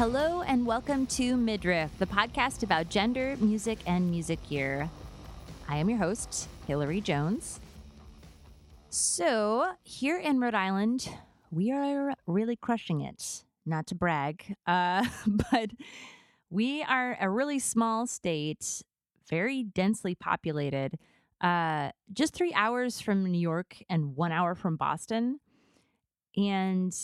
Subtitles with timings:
[0.00, 4.88] Hello and welcome to Midriff, the podcast about gender, music, and music gear.
[5.68, 7.60] I am your host, Hilary Jones.
[8.88, 11.06] So, here in Rhode Island,
[11.50, 13.44] we are really crushing it.
[13.66, 15.72] Not to brag, uh, but
[16.48, 18.82] we are a really small state,
[19.28, 20.98] very densely populated,
[21.42, 25.40] uh, just three hours from New York and one hour from Boston.
[26.38, 26.96] And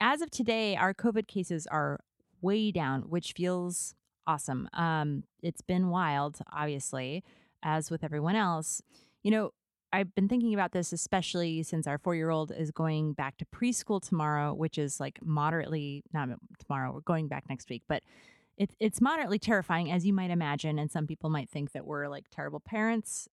[0.00, 1.98] as of today, our COVID cases are
[2.46, 3.94] way down, which feels
[4.26, 4.68] awesome.
[4.72, 7.24] Um, it's been wild, obviously,
[7.62, 8.80] as with everyone else.
[9.22, 9.50] You know,
[9.92, 13.46] I've been thinking about this, especially since our four year old is going back to
[13.46, 16.28] preschool tomorrow, which is like moderately, not
[16.58, 18.02] tomorrow, we're going back next week, but
[18.56, 20.78] it, it's moderately terrifying, as you might imagine.
[20.78, 23.28] And some people might think that we're like terrible parents.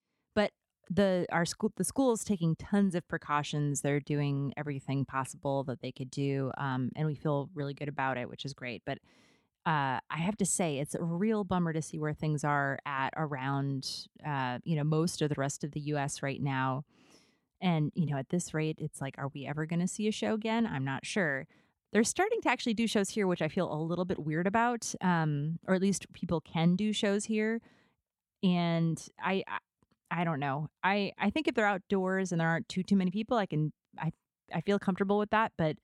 [0.90, 5.80] The our school the school is taking tons of precautions they're doing everything possible that
[5.80, 8.98] they could do um, and we feel really good about it which is great but
[9.64, 13.10] uh, i have to say it's a real bummer to see where things are at
[13.16, 16.84] around uh, you know most of the rest of the us right now
[17.62, 20.12] and you know at this rate it's like are we ever going to see a
[20.12, 20.66] show again?
[20.66, 21.46] I'm not sure.
[21.92, 24.94] They're starting to actually do shows here which i feel a little bit weird about
[25.00, 27.60] um, or at least people can do shows here
[28.42, 29.44] and I,
[30.12, 30.68] I don't know.
[30.84, 33.72] I I think if they're outdoors and there aren't too too many people, I can
[33.98, 34.12] I
[34.54, 35.52] I feel comfortable with that.
[35.56, 35.76] But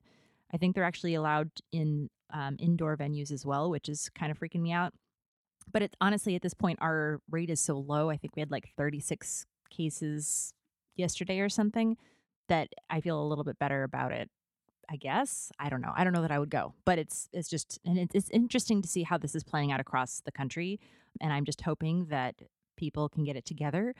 [0.53, 4.39] I think they're actually allowed in um, indoor venues as well, which is kind of
[4.39, 4.93] freaking me out.
[5.71, 8.09] But it honestly at this point our rate is so low.
[8.11, 10.53] I think we had like 36 cases
[10.95, 11.97] yesterday or something
[12.49, 14.29] that I feel a little bit better about it.
[14.91, 15.93] I guess I don't know.
[15.95, 18.83] I don't know that I would go, but it's it's just and it's, it's interesting
[18.83, 20.79] to see how this is playing out across the country.
[21.19, 22.35] And I'm just hoping that
[22.79, 23.93] people can get it together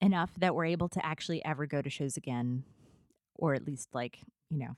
[0.00, 2.64] enough that we're able to actually ever go to shows again,
[3.36, 4.18] or at least like
[4.50, 4.76] you know,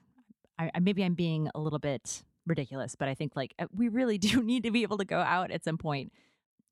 [0.59, 3.89] I, I maybe I'm being a little bit ridiculous, but I think like uh, we
[3.89, 6.13] really do need to be able to go out at some point.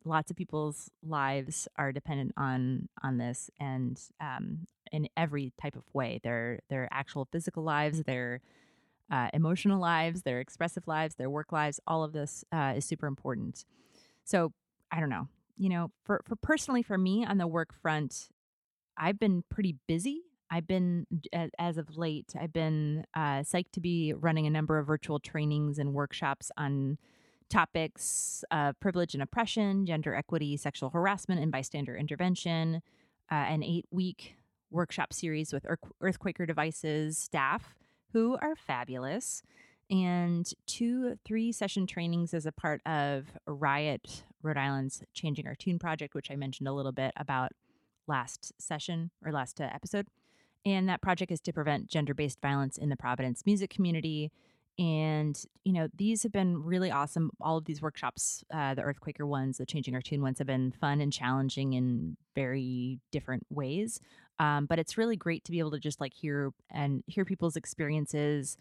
[0.04, 5.84] Lots of people's lives are dependent on on this, and um, in every type of
[5.92, 8.40] way, their their actual physical lives, their
[9.10, 13.06] uh, emotional lives, their expressive lives, their work lives, all of this uh, is super
[13.06, 13.64] important.
[14.24, 14.52] So
[14.90, 18.28] I don't know you know, for for personally for me on the work front,
[18.96, 20.22] I've been pretty busy.
[20.50, 21.06] I've been
[21.58, 25.78] as of late, I've been uh, psyched to be running a number of virtual trainings
[25.78, 26.98] and workshops on
[27.48, 32.82] topics of privilege and oppression, gender equity, sexual harassment, and bystander intervention.
[33.30, 34.36] Uh, an eight week
[34.70, 35.64] workshop series with
[36.02, 37.74] Earthquaker Devices staff
[38.12, 39.42] who are fabulous
[39.90, 45.78] and two three session trainings as a part of Riot Rhode Island's Changing Our Tune
[45.78, 47.52] project, which I mentioned a little bit about
[48.06, 50.08] last session or last uh, episode.
[50.64, 54.30] And that project is to prevent gender based violence in the Providence music community.
[54.78, 57.30] And, you know, these have been really awesome.
[57.40, 60.72] All of these workshops, uh, the Earthquaker ones, the Changing Our Tune ones, have been
[60.72, 64.00] fun and challenging in very different ways.
[64.38, 67.56] Um, but it's really great to be able to just like hear and hear people's
[67.56, 68.56] experiences,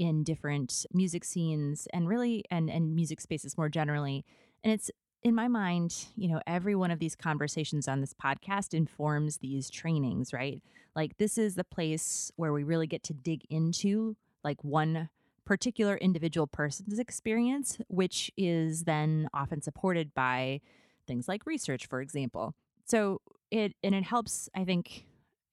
[0.00, 4.24] in different music scenes and really and and music spaces more generally
[4.64, 4.90] and it's
[5.22, 9.70] in my mind you know every one of these conversations on this podcast informs these
[9.70, 10.62] trainings right?
[10.96, 15.08] Like this is the place where we really get to dig into like one
[15.44, 20.60] particular individual person's experience which is then often supported by
[21.06, 22.54] things like research for example.
[22.84, 23.20] So
[23.50, 25.06] it and it helps i think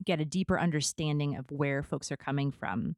[0.03, 2.95] get a deeper understanding of where folks are coming from.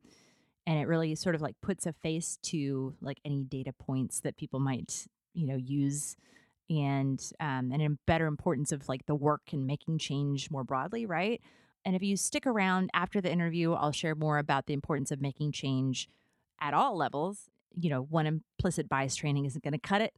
[0.67, 4.37] And it really sort of like puts a face to like any data points that
[4.37, 6.15] people might you know use
[6.69, 11.05] and um, and a better importance of like the work and making change more broadly
[11.05, 11.41] right
[11.85, 15.21] and if you stick around after the interview i'll share more about the importance of
[15.21, 16.07] making change
[16.61, 20.13] at all levels you know one implicit bias training isn't going to cut it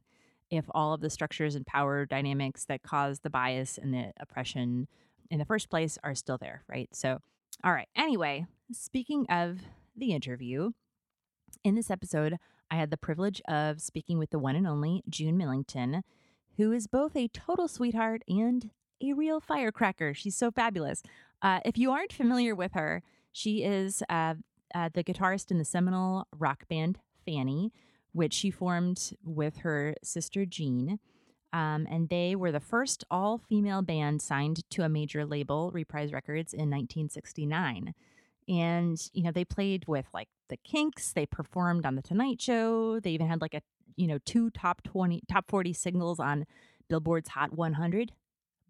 [0.50, 4.86] if all of the structures and power dynamics that cause the bias and the oppression
[5.30, 7.18] in the first place are still there right so
[7.64, 9.60] all right anyway speaking of
[9.96, 10.70] the interview.
[11.64, 12.36] In this episode,
[12.70, 16.02] I had the privilege of speaking with the one and only June Millington,
[16.56, 18.70] who is both a total sweetheart and
[19.02, 20.14] a real firecracker.
[20.14, 21.02] She's so fabulous.
[21.40, 23.02] Uh, if you aren't familiar with her,
[23.32, 24.34] she is uh,
[24.74, 27.72] uh, the guitarist in the seminal rock band Fanny,
[28.12, 30.98] which she formed with her sister Jean.
[31.52, 36.12] Um, and they were the first all female band signed to a major label, Reprise
[36.12, 37.94] Records, in 1969
[38.48, 42.98] and you know they played with like the kinks they performed on the tonight show
[43.00, 43.62] they even had like a
[43.96, 46.46] you know two top 20 top 40 singles on
[46.88, 48.12] billboard's hot 100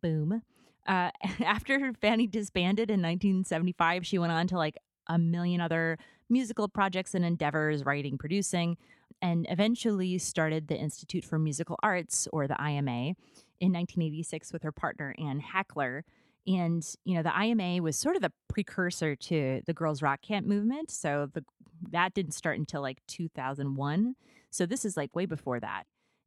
[0.01, 0.43] boom
[0.87, 1.11] uh,
[1.45, 4.77] after fanny disbanded in 1975 she went on to like
[5.09, 5.99] a million other
[6.29, 8.77] musical projects and endeavors writing producing
[9.23, 13.15] and eventually started the Institute for Musical Arts, or the IMA,
[13.61, 16.05] in 1986 with her partner, Ann Hackler.
[16.45, 20.45] And, you know, the IMA was sort of the precursor to the Girls Rock Camp
[20.45, 20.91] movement.
[20.91, 21.45] So the,
[21.93, 24.17] that didn't start until like 2001.
[24.53, 25.85] So this is like way before that.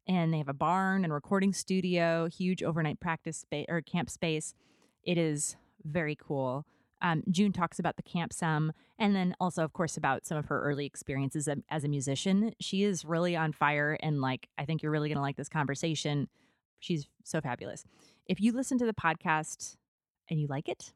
[0.08, 4.54] And they have a barn and recording studio, huge overnight practice space or camp space.
[5.04, 6.66] It is very cool.
[7.02, 10.46] Um, June talks about the camp some, and then also, of course, about some of
[10.46, 12.54] her early experiences as, as a musician.
[12.60, 15.50] She is really on fire, and like, I think you're really going to like this
[15.50, 16.28] conversation.
[16.80, 17.84] She's so fabulous.
[18.28, 19.76] If you listen to the podcast
[20.30, 20.94] and you like it,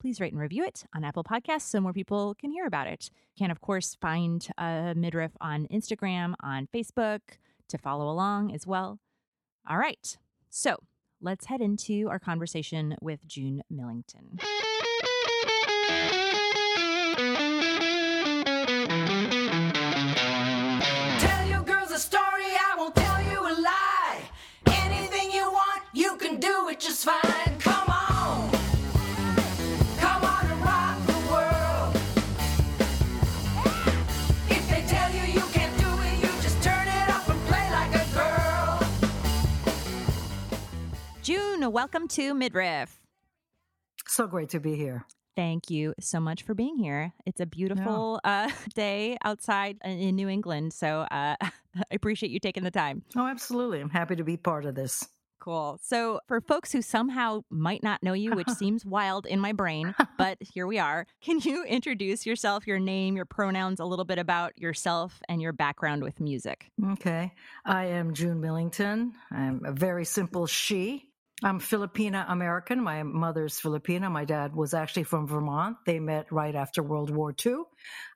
[0.00, 3.10] please rate and review it on Apple Podcasts so more people can hear about it.
[3.36, 7.20] You can, of course, find uh, Midriff on Instagram, on Facebook
[7.68, 8.98] to follow along as well.
[9.68, 10.16] All right.
[10.50, 10.76] So
[11.20, 14.38] let's head into our conversation with June Millington.
[41.66, 43.00] Welcome to Midriff.
[44.06, 45.04] So great to be here.
[45.36, 47.12] Thank you so much for being here.
[47.26, 50.72] It's a beautiful uh, day outside in- in New England.
[50.72, 51.50] So uh, I
[51.90, 53.02] appreciate you taking the time.
[53.16, 53.80] Oh, absolutely.
[53.80, 55.06] I'm happy to be part of this.
[55.40, 55.78] Cool.
[55.82, 59.94] So, for folks who somehow might not know you, which seems wild in my brain,
[60.16, 64.18] but here we are, can you introduce yourself, your name, your pronouns, a little bit
[64.18, 66.70] about yourself and your background with music?
[66.92, 67.32] Okay.
[67.64, 69.12] I am June Millington.
[69.30, 71.07] I'm a very simple she.
[71.44, 72.82] I'm Filipina American.
[72.82, 74.10] My mother's Filipina.
[74.10, 75.76] My dad was actually from Vermont.
[75.86, 77.58] They met right after World War II.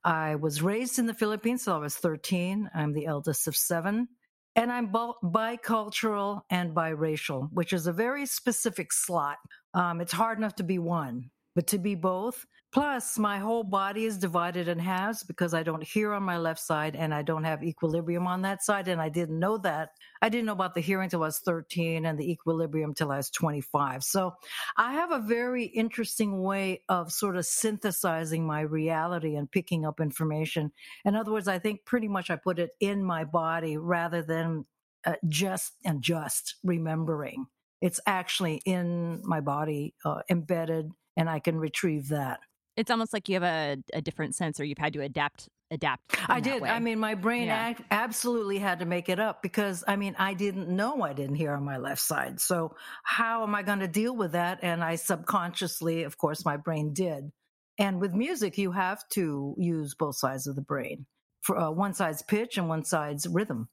[0.03, 2.69] I was raised in the Philippines, so I was 13.
[2.75, 4.09] I'm the eldest of seven.
[4.57, 9.37] And I'm bo- bicultural and biracial, which is a very specific slot.
[9.73, 12.45] Um, it's hard enough to be one, but to be both.
[12.73, 16.61] Plus, my whole body is divided in halves because I don't hear on my left
[16.61, 18.89] side and I don't have equilibrium on that side.
[18.89, 19.91] And I didn't know that.
[20.23, 23.19] I didn't know about the hearing till I was 13 and the equilibrium till I
[23.19, 24.03] was 25.
[24.03, 24.33] So
[24.79, 30.01] I have a very interesting way of sort of synthesizing my reality and picking up
[30.01, 30.73] information.
[31.05, 34.65] In other words, I think pretty much I put it in my body rather than
[35.05, 37.45] uh, just and just remembering.
[37.83, 42.41] It's actually in my body, uh, embedded, and I can retrieve that.
[42.77, 46.19] It's almost like you have a, a different sense or you've had to adapt adapt.
[46.29, 46.61] I did.
[46.63, 46.69] way.
[46.69, 47.71] I mean, my brain Yeah.
[47.71, 51.37] ac- absolutely had to make it up because I mean, I didn't know I didn't
[51.37, 52.41] hear on my left side.
[52.41, 54.59] So how am I going to deal with that?
[54.63, 57.33] And I subconsciously, of course, my brain did.
[57.79, 61.07] And with music, you have to use both sides of the brain.
[61.41, 63.69] For uh, one side's pitch and one side's rhythm.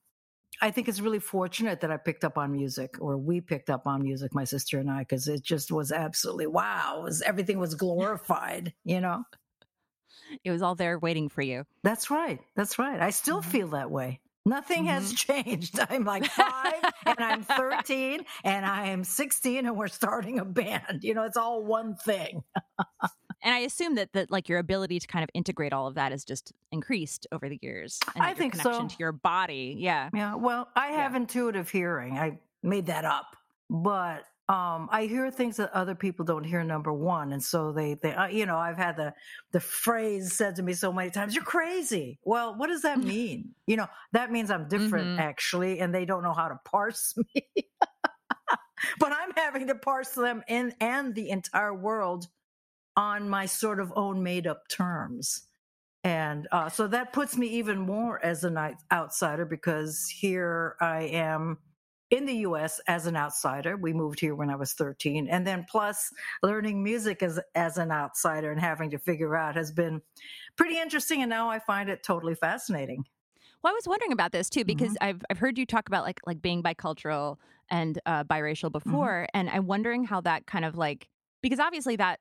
[0.61, 3.87] I think it's really fortunate that I picked up on music, or we picked up
[3.87, 7.01] on music, my sister and I, because it just was absolutely wow.
[7.03, 9.23] Was everything was glorified, you know.
[10.43, 11.65] it was all there waiting for you.
[11.83, 12.39] That's right.
[12.55, 12.99] That's right.
[12.99, 13.45] I still Mhm.
[13.45, 14.19] feel that way.
[14.45, 15.79] Nothing has changed.
[15.89, 21.03] I'm like five and I'm 13 and I am 16 and we're starting a band.
[21.03, 22.43] You know, it's all one thing.
[23.41, 26.11] And I assume that that like your ability to kind of integrate all of that
[26.11, 27.99] has just increased over the years.
[28.15, 28.95] And I think connection so.
[28.95, 29.75] to your body.
[29.79, 30.09] Yeah.
[30.13, 30.35] Yeah.
[30.35, 31.17] Well, I have Yeah.
[31.21, 32.17] intuitive hearing.
[32.17, 33.35] I made that up,
[33.69, 36.63] but um, I hear things that other people don't hear.
[36.63, 39.13] Number one, and so they, they, uh, you know, I've had the
[39.51, 43.53] the phrase said to me so many times, "You're crazy." Well, what does that mean?
[43.67, 45.19] you know, that means I'm different, Mhm.
[45.19, 47.45] actually, and they don't know how to parse me.
[48.99, 52.27] but I'm having to parse them in and the entire world
[52.99, 55.43] on my sort of own made up terms.
[56.03, 58.59] And uh, so that puts me even more as an
[58.91, 61.59] outsider because here I am
[62.11, 63.77] in the US as an outsider.
[63.77, 65.29] We moved here when I was 13.
[65.29, 66.11] And then plus
[66.43, 70.01] learning music as, as an outsider and having to figure out has been
[70.57, 71.21] pretty interesting.
[71.21, 73.05] And now I find it totally fascinating.
[73.63, 75.03] Well, I was wondering about this too because Mm-hmm.
[75.05, 77.37] I've I've heard you talk about like like being bicultural
[77.69, 78.91] and uh, biracial Mm-hmm.
[78.91, 81.09] before, and I'm wondering how that kind of like
[81.41, 82.19] because obviously that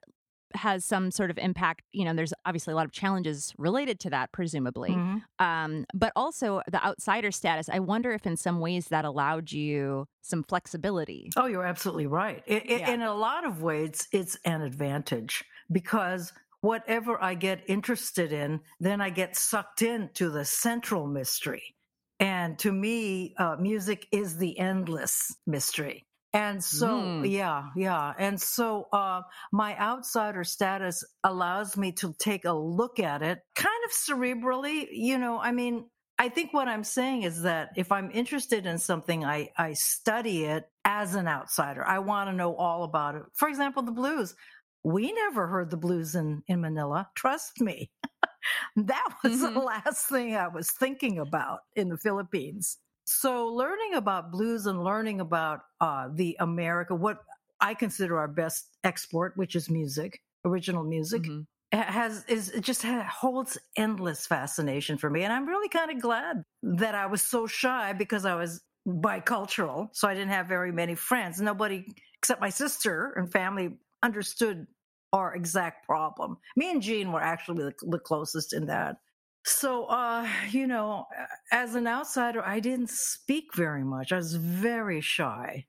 [0.54, 1.82] has some sort of impact.
[1.92, 4.90] You know, there's obviously a lot of challenges related to that, presumably.
[4.90, 5.22] Mhm.
[5.38, 7.68] Um, but also the outsider status.
[7.68, 11.30] I wonder if in some ways that allowed you some flexibility.
[11.36, 12.42] Oh, you're absolutely right.
[12.48, 12.90] I- I- Yeah.
[12.90, 19.00] In a lot of ways, it's an advantage because whatever I get interested in, then
[19.00, 21.76] I get sucked into the central mystery.
[22.20, 26.07] And to me, uh, music is the endless mystery.
[26.32, 27.30] And so, Mm.
[27.30, 28.12] yeah, yeah.
[28.18, 33.84] And so, uh, my outsider status allows me to take a look at it kind
[33.86, 34.88] of cerebrally.
[34.90, 38.78] You know, I mean, I think what I'm saying is that if I'm interested in
[38.78, 41.86] something, I, I study it as an outsider.
[41.86, 43.22] I want to know all about it.
[43.34, 44.34] For example, the blues.
[44.84, 47.08] We never heard the blues in, in Manila.
[47.14, 47.90] Trust me.
[48.76, 49.54] that was mm-hmm.
[49.54, 52.78] the last thing I was thinking about in the Philippines.
[53.08, 57.18] So learning about blues and learning about uh, the America, what
[57.58, 61.80] I consider our best export, which is music, original music, mm-hmm.
[61.80, 66.42] has is it just holds endless fascination for me and i'm really kind of glad
[66.62, 70.94] that i was so shy because i was bicultural so i didn't have very many
[70.94, 71.40] friends.
[71.40, 71.84] Nobody
[72.22, 74.66] except my sister and family understood
[75.12, 76.36] our exact problem.
[76.56, 78.96] Me and jean were actually the, the closest in that
[79.48, 81.06] so uh you know
[81.52, 85.64] as an outsider i didn't speak very much i was very shy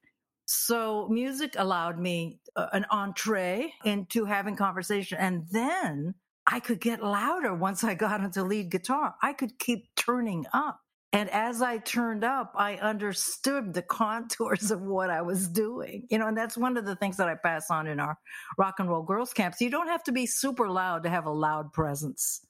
[0.52, 5.20] so music allowed me uh, an entree into having conversation.
[5.20, 6.16] And then
[6.48, 9.14] I could get louder once I got into lead guitar.
[9.22, 10.80] I could keep turning up.
[11.14, 16.08] And as I turned up, I understood the contours of what I was doing.
[16.10, 18.18] You know, and that's one of the things that I pass on in our
[18.58, 19.62] rock and roll girls camps.
[19.62, 22.42] You don't have to be super loud to have a loud presence.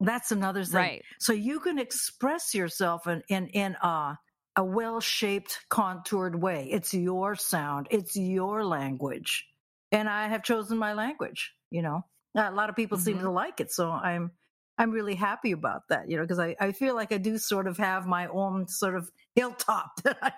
[0.00, 0.76] That's another thing.
[0.76, 1.04] Right.
[1.18, 4.14] So you can express yourself in in in uh
[4.56, 6.68] a well shaped, contoured way.
[6.70, 9.46] It's your sound, it's your language.
[9.92, 12.04] And I have chosen my language, you know.
[12.36, 13.04] A lot of people mm-hmm.
[13.04, 13.72] seem to like it.
[13.72, 14.32] So I'm
[14.78, 17.66] I'm really happy about that, you know, because I, I feel like I do sort
[17.66, 20.32] of have my own sort of hilltop that I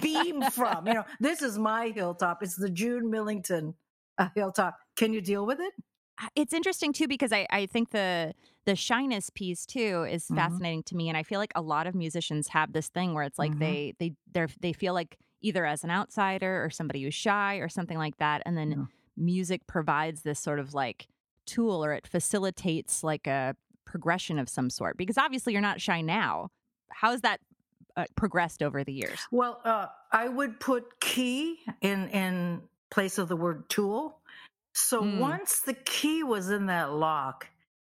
[0.00, 0.86] beam from.
[0.86, 2.42] You know, this is my hilltop.
[2.42, 3.74] It's the June Millington
[4.16, 4.78] uh, hilltop.
[4.96, 5.72] Can you deal with it?
[6.36, 10.36] It's interesting too because I, I think the the shyness piece too is mm-hmm.
[10.36, 13.24] fascinating to me and i feel like a lot of musicians have this thing where
[13.24, 13.60] it's like mm-hmm.
[13.60, 17.68] they they they they feel like either as an outsider or somebody who's shy or
[17.68, 18.84] something like that and then yeah.
[19.16, 21.06] music provides this sort of like
[21.46, 23.54] tool or it facilitates like a
[23.84, 26.48] progression of some sort because obviously you're not shy now
[26.90, 27.40] how has that
[27.96, 33.28] uh, progressed over the years well uh, i would put key in in place of
[33.28, 34.18] the word tool
[34.74, 35.18] so mm.
[35.18, 37.48] once the key was in that lock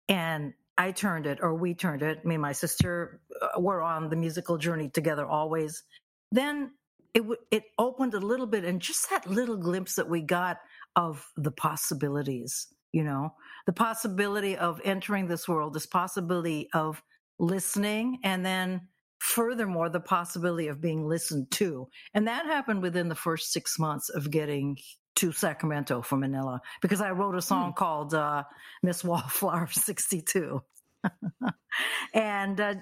[0.08, 2.24] and I turned it, or we turned it.
[2.24, 5.84] Me and my sister uh, were on the musical journey together always.
[6.32, 6.72] Then
[7.14, 10.58] it w- it opened a little bit, and just that little glimpse that we got
[10.96, 12.66] of the possibilities.
[12.92, 13.34] You know,
[13.66, 17.02] the possibility of entering this world, this possibility of
[17.38, 18.88] listening, and then
[19.20, 21.88] furthermore, the possibility of being listened to.
[22.14, 24.76] And that happened within the first six months of getting
[25.16, 27.74] to Sacramento from Manila because I wrote a song hmm.
[27.74, 28.44] called uh,
[28.82, 30.62] Miss Wallflower 62.
[32.14, 32.74] and uh,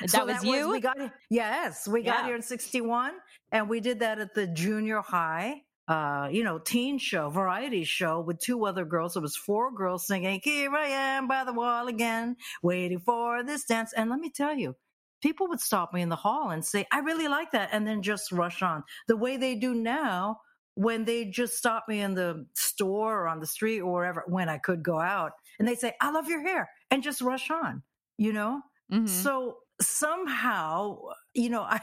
[0.00, 0.68] that so was that you?
[0.68, 0.96] Was, we got
[1.30, 3.12] yes, we got here in 61
[3.52, 8.20] and we did that at the junior high uh, you know, teen show, variety show
[8.20, 9.16] with two other girls.
[9.16, 13.64] It was four girls singing, Here I am by the wall again, waiting for this
[13.64, 13.92] dance.
[13.92, 14.76] And let me tell you,
[15.20, 17.70] people would stop me in the hall and say, I really like that.
[17.72, 18.84] And then just rush on.
[19.08, 20.38] The way they do now
[20.74, 24.48] when they just stop me in the store or on the street or wherever when
[24.48, 27.82] I could go out and they say, I love your hair and just rush on,
[28.18, 28.62] you know?
[28.92, 29.06] Mm-hmm.
[29.06, 30.98] So somehow,
[31.34, 31.80] you know, I,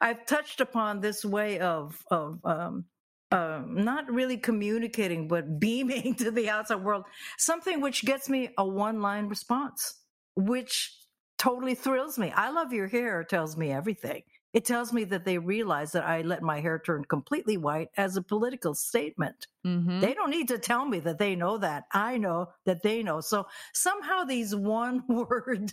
[0.00, 2.84] I've touched upon this way of, of, um,
[3.32, 7.04] uh, not really communicating, but beaming to the outside world,
[7.38, 9.94] something which gets me a one line response,
[10.36, 10.96] which
[11.38, 12.32] totally thrills me.
[12.34, 14.22] I love your hair tells me everything.
[14.52, 18.16] It tells me that they realize that I let my hair turn completely white as
[18.16, 19.46] a political statement.
[19.64, 20.00] Mm-hmm.
[20.00, 21.84] They don't need to tell me that they know that.
[21.92, 23.20] I know that they know.
[23.20, 25.72] So somehow these one word,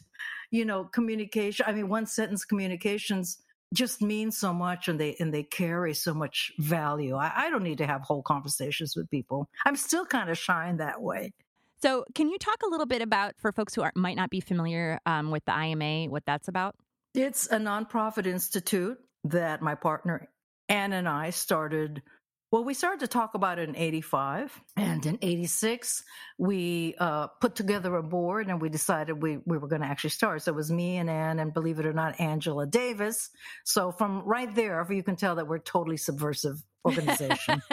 [0.51, 3.39] you know, communication, I mean, one sentence communications
[3.73, 7.15] just mean so much and they and they carry so much value.
[7.15, 9.49] I, I don't need to have whole conversations with people.
[9.65, 11.33] I'm still kind of shy in that way.
[11.81, 14.39] So, can you talk a little bit about for folks who are, might not be
[14.39, 16.75] familiar um, with the IMA, what that's about?
[17.17, 20.29] It's a nonprofit institute that my partner
[20.69, 22.03] Ann and I started.
[22.51, 24.61] Well, we started to talk about it in 85.
[24.75, 26.03] And in 86,
[26.37, 30.11] we uh, put together a board and we decided we, we were going to actually
[30.11, 30.43] start.
[30.43, 33.31] So it was me and Ann, and believe it or not, Angela Davis.
[33.65, 37.63] So from right there, you can tell that we're totally subversive organization.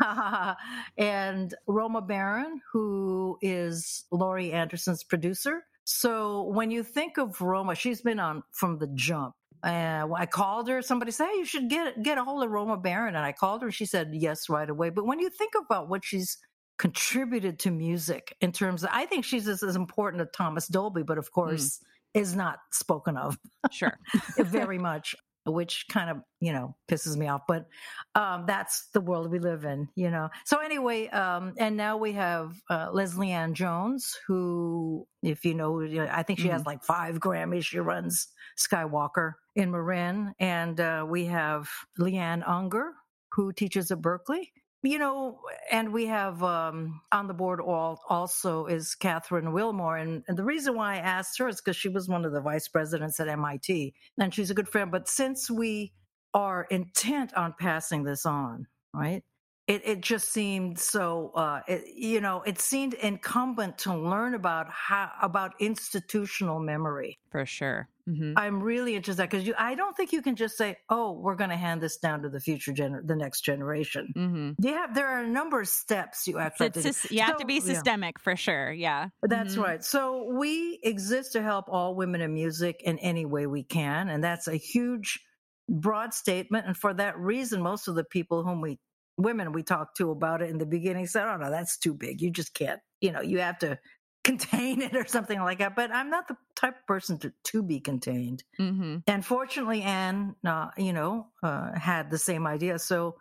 [0.98, 8.00] and Roma Baran, who is Laurie Anderson's producer, so when you think of Roma, she's
[8.00, 9.34] been on from the jump.
[9.62, 10.80] Uh, I called her.
[10.82, 13.62] Somebody said, hey, "You should get get a hold of Roma Baran," and I called
[13.62, 13.72] her.
[13.72, 14.90] She said yes right away.
[14.90, 16.38] But when you think about what she's
[16.78, 21.02] contributed to music in terms of, I think she's as, as important as Thomas Dolby,
[21.02, 21.40] but of hmm.
[21.40, 22.20] course mm.
[22.20, 23.36] is not spoken of.
[23.72, 23.98] Sure,
[24.38, 25.16] very much.
[25.50, 27.42] Which kind of you know pisses me off.
[27.46, 27.66] But
[28.14, 30.28] um, that's the world we live in, you know.
[30.44, 35.80] So anyway, um, and now we have uh, Leslie Ann Jones, who, if you know,
[36.10, 37.64] I think she has like five Grammys.
[37.64, 38.28] She runs
[38.58, 42.90] Skywalker in Marin, and uh, we have Leanne Ungar,
[43.32, 44.52] who teaches at Berkeley.
[44.82, 50.00] You know, and we have um, on the board all, also is Kathryn Willmore.
[50.00, 52.40] And, and the reason why I asked her is because she was one of the
[52.40, 54.90] vice presidents at MIT and she's a good friend.
[54.90, 55.92] But since we
[56.32, 59.22] are intent on passing this on, right?
[59.70, 64.66] It, it just seemed so, uh, it, you know, it seemed incumbent to learn about
[64.68, 67.20] how, about institutional memory.
[67.30, 67.88] For sure.
[68.06, 71.36] hmm I'm really interested because you, I don't think you can just say, "Oh, we're
[71.36, 75.06] going to hand this down to the future gener- the next generation." hmm Yeah, there
[75.06, 77.14] are a number of steps you actually have to do.
[77.14, 77.74] you have to be yeah.
[77.74, 78.72] systemic for sure.
[78.72, 79.10] Yeah.
[79.22, 79.62] That's Mhm.
[79.62, 79.84] right.
[79.84, 84.24] So we exist to help all women in music in any way we can, and
[84.24, 85.20] that's a huge,
[85.68, 86.66] broad statement.
[86.66, 88.80] And for that reason, most of the people whom we
[89.22, 92.20] women we talked to about it in the beginning said, "Oh no, that's too big.
[92.20, 92.80] You just can't.
[93.00, 93.78] You know, you have to."
[94.22, 97.62] contain it or something like that but i'm not the type of person to, to
[97.62, 103.16] be contained hmm and fortunately ann uh, you know uh, had the same idea so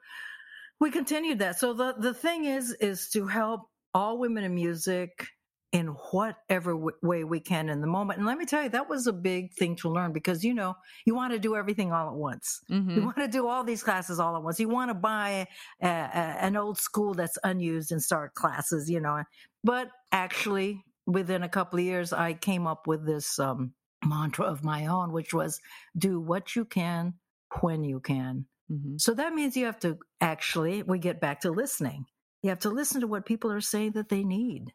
[0.81, 3.61] we continued that so the, the thing is is to help
[3.93, 5.25] all women in music
[5.71, 8.89] in whatever w- way we can in the moment and let me tell you that
[8.89, 10.73] was a big thing to learn because you know
[11.05, 12.61] you want to do everything all at once.
[12.95, 14.59] You hmm want to do all these classes all at once.
[14.59, 15.47] You want to buy
[15.81, 19.23] a, a, an old school that's unused and start classes you know
[19.63, 23.73] but actually within a couple of years i came up with this um,
[24.05, 25.59] mantra of my own which was
[25.97, 27.13] do what you can
[27.61, 28.45] when you can.
[28.69, 32.05] Hmm so that means you have to actually we get back to listening.
[32.43, 34.73] You have to listen to what people are saying that they need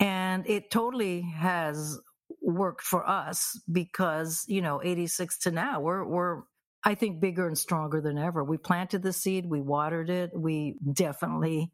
[0.00, 2.00] and it totally has
[2.42, 6.42] worked for us because you know 86 to now we're we're
[6.84, 8.44] i think bigger and stronger than ever.
[8.44, 11.72] We planted the seed we watered it we definitely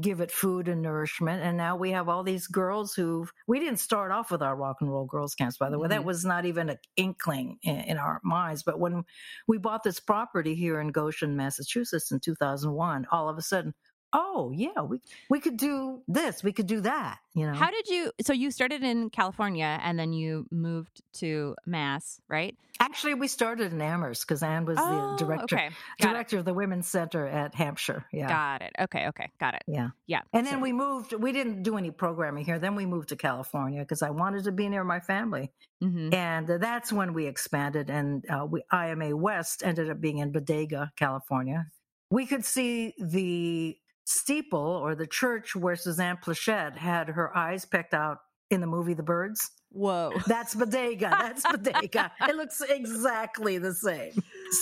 [0.00, 3.78] give it food and nourishment and now we have all these girls who we didn't
[3.80, 5.88] start off with our rock and roll girls camps by the way.
[5.88, 6.04] That Mhm.
[6.04, 8.64] was not even an inkling in, in our minds.
[8.64, 9.04] But when
[9.48, 13.74] we bought this property here in goshen massachusetts in 2001 all of a sudden
[14.12, 17.86] oh yeah we we could do this we could do that you know How did
[17.86, 18.10] you?
[18.22, 22.56] So you started in California and then you moved to Mass, right?
[22.80, 25.68] actually we started in amherst because ann was Oh, the director Okay.
[26.00, 26.12] Got it.
[26.14, 28.72] director of the women's center at hampshire yeah Got it.
[28.80, 29.06] Okay.
[29.08, 29.28] Okay.
[29.38, 29.62] Got it.
[29.68, 29.90] Yeah.
[30.06, 30.22] Yeah.
[30.32, 32.58] And then So- we moved, we didn't do any programming here.
[32.58, 35.52] Then we moved to California because I wanted to be near my family.
[35.82, 36.12] Mhm.
[36.14, 37.90] And that's when we expanded.
[37.90, 41.66] And uh, we, IMA West ended up being in Bodega, California.
[42.10, 43.76] We could see the
[44.10, 48.18] steeple or the church where Suzanne Pleshette had her eyes pecked out
[48.50, 49.50] in the movie The Birds.
[49.70, 50.12] Whoa.
[50.26, 51.08] That's Bodega.
[51.10, 52.10] That's Bodega.
[52.28, 54.12] it looks exactly the same.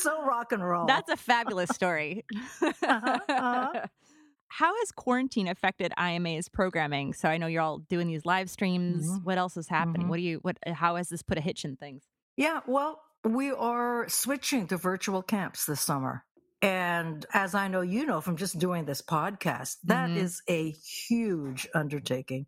[0.03, 0.87] So rock and roll.
[0.87, 2.25] That's a fabulous story.
[2.63, 3.87] Uh-huh, uh-huh.
[4.51, 7.13] How has quarantine affected IMA's programming?
[7.13, 9.07] So I know you're all doing these live streams.
[9.09, 9.25] Mhm.
[9.25, 10.07] What else is happening?
[10.07, 10.11] Mhm.
[10.11, 10.39] What do you?
[10.43, 10.57] What?
[10.67, 12.05] How has this put a hitch in things?
[12.37, 16.25] Yeah, well, we are switching to virtual camps this summer.
[16.61, 20.17] And as I know you know from just doing this podcast, that Mhm.
[20.17, 22.47] is a huge undertaking.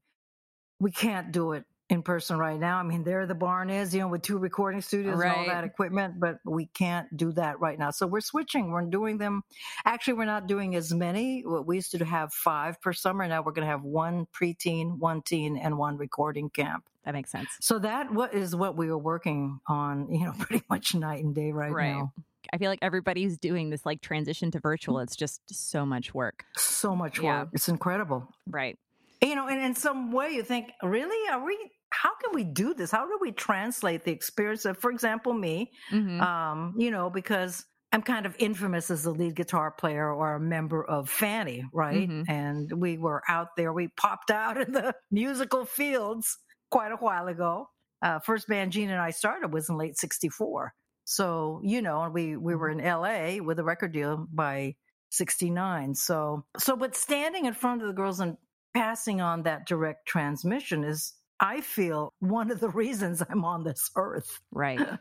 [0.81, 2.79] We can't do it in person right now.
[2.79, 5.49] I mean, there the barn is, you know, with two recording studios and all Right.
[5.49, 7.91] that equipment, but we can't do that right now.
[7.91, 8.71] So we're switching.
[8.71, 9.43] We're doing them.
[9.85, 11.45] Actually, we're not doing as many.
[11.45, 13.27] We used to have five per summer.
[13.27, 16.85] Now we're going to have one preteen, one teen, and one recording camp.
[17.05, 17.49] That makes sense.
[17.61, 21.35] So that what is what we are working on, you know, pretty much night and
[21.35, 21.89] day right, Right.
[21.97, 22.13] now.
[22.53, 24.99] I feel like everybody's doing this like transition to virtual.
[25.01, 26.45] It's just so much work.
[26.57, 27.25] So much work.
[27.25, 27.45] Yeah.
[27.53, 28.29] It's incredible.
[28.47, 28.79] Right.
[29.23, 31.29] You know, and in some way you think, really?
[31.31, 31.57] Are we
[31.93, 32.91] how can we do this?
[32.93, 36.21] How do we translate the experience of, for example, me, Mhm.
[36.21, 40.41] um, you know, because I'm kind of infamous as a lead guitar player or a
[40.41, 42.09] member of Fanny, right?
[42.09, 42.29] Mhm.
[42.29, 46.39] And we were out there, we popped out in the musical fields
[46.71, 47.67] quite a while ago.
[48.01, 50.73] Uh, first band Jean and I started was in late 64.
[51.11, 54.77] So, you know, we, we were in LA with a record deal by
[55.11, 55.97] 69.
[55.97, 58.37] So, so, but standing in front of the girls and
[58.75, 63.91] passing on that direct transmission is, I feel, one of the reasons I'm on this
[63.97, 64.41] earth.
[64.53, 64.81] right.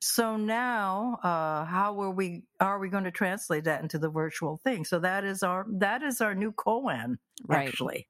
[0.00, 2.42] So now, uh, how are we?
[2.60, 4.84] Are we going to translate that into the virtual thing?
[4.84, 7.68] So that is our that is our new koan, Right.
[7.68, 8.06] actually.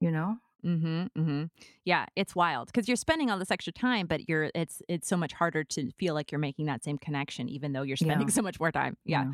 [0.00, 1.02] You know, Mm-hmm.
[1.20, 1.44] Mm-hmm.
[1.84, 5.16] Yeah, it's wild because you're spending all this extra time, but you're it's it's so
[5.16, 8.34] much harder to feel like you're making that same connection, even though you're spending Yeah.
[8.34, 8.96] so much more time.
[9.04, 9.26] Yeah.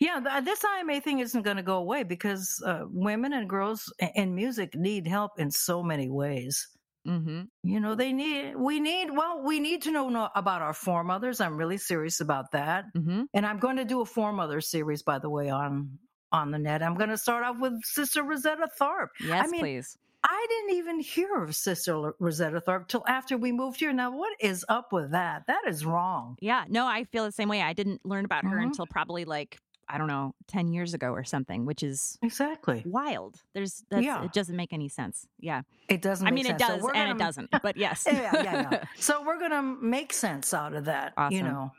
[0.00, 0.20] yeah.
[0.20, 4.12] th- this IMA thing isn't going to go away because uh, women and girls i-
[4.14, 6.68] in music need help in so many ways.
[7.06, 7.42] Mm-hmm.
[7.64, 11.40] You know, they need, we need, well, we need to know about our foremothers.
[11.40, 12.84] I'm really serious about that.
[12.96, 13.22] Mm-hmm.
[13.34, 15.98] And I'm going to do a foremother series, by the way, on
[16.30, 16.82] on the net.
[16.82, 19.08] I'm going to start off with Sister Rosetta Tharpe.
[19.20, 19.98] Yes, mean, please.
[20.24, 23.92] I didn't even hear of Sister Rosetta Tharpe till after we moved here.
[23.92, 25.44] Now, what is up with that?
[25.48, 26.36] That is wrong.
[26.40, 27.60] Yeah, no, I feel the same way.
[27.62, 28.64] I didn't learn about her Mhm.
[28.66, 29.58] until probably like
[29.88, 32.82] I don't know, ten years ago or something, which is Exactly.
[32.86, 33.42] wild.
[33.52, 34.24] There's that's, Yeah.
[34.24, 35.26] it doesn't make any sense.
[35.38, 36.26] Yeah, It doesn't.
[36.26, 36.72] I make mean it sense.
[36.74, 38.06] Does we're and it gonna- doesn't, but yes.
[38.10, 38.84] yeah, yeah, yeah.
[38.96, 41.12] So we're gonna make sense out of that.
[41.30, 41.72] You know.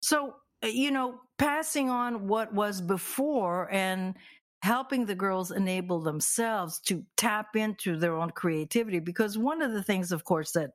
[0.00, 4.14] So uh, you know, passing on what was before and
[4.62, 9.82] helping the girls enable themselves to tap into their own creativity because one of the
[9.82, 10.70] things of course that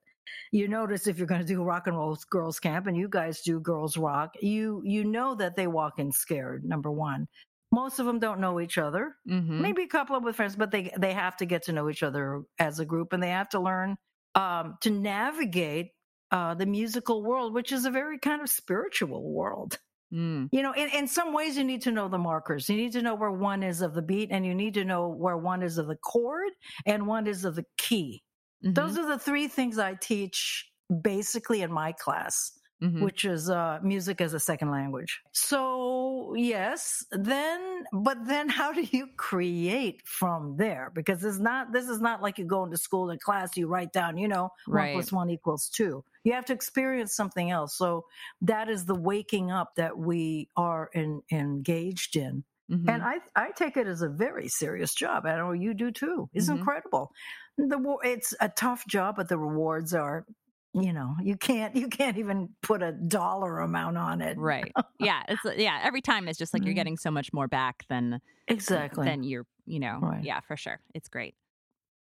[0.52, 3.42] you notice if you're going to do rock and roll girls camp and you guys
[3.42, 7.28] do girls rock you you know that they walk in scared number 1
[7.72, 9.16] most of them don't know each other.
[9.30, 9.62] Mm-hmm.
[9.62, 12.04] maybe a couple of with friends but they they have to get to know each
[12.04, 13.98] other as a group and they have to learn
[14.36, 15.92] um, to navigate
[16.32, 19.80] uh, the musical world which is a very kind of spiritual world
[20.14, 20.48] Mm.
[20.54, 23.02] you know in, in some ways you need to know the markers you need to
[23.02, 25.78] know where one is of the beat and you need to know where one is
[25.78, 26.52] of the chord
[26.86, 28.24] and one is of the key
[28.64, 28.74] Mhm.
[28.74, 30.66] those are the three things i teach
[31.02, 33.02] basically in my class Mhm.
[33.02, 35.20] which is uh, music as a second language.
[35.32, 40.92] So yes, then, but then how do you create from there?
[40.94, 43.94] Because it's not, this is not like you go into school and class, you write
[43.94, 44.94] down, you know, Right.
[44.94, 46.04] one plus one equals two.
[46.24, 47.76] You have to experience something else.
[47.78, 48.06] So
[48.42, 52.44] that is the waking up that we are in, engaged in.
[52.70, 52.90] Mhm.
[52.90, 55.26] And I, I take it as a very serious job.
[55.26, 56.30] I know you do too.
[56.34, 56.58] It's Mhm.
[56.60, 57.12] incredible.
[57.58, 60.26] The it's a tough job, but the rewards are,
[60.74, 64.40] you know, you can't you can't even put a dollar amount on it.
[64.40, 64.76] right.
[65.00, 65.80] Yeah, it's yeah.
[65.84, 66.76] Every time it's just like you're Mhm.
[66.76, 69.06] getting so much more back than Exactly.
[69.06, 70.02] than you're you know.
[70.02, 70.22] Right.
[70.22, 70.80] Yeah, for sure.
[70.94, 71.36] It's great.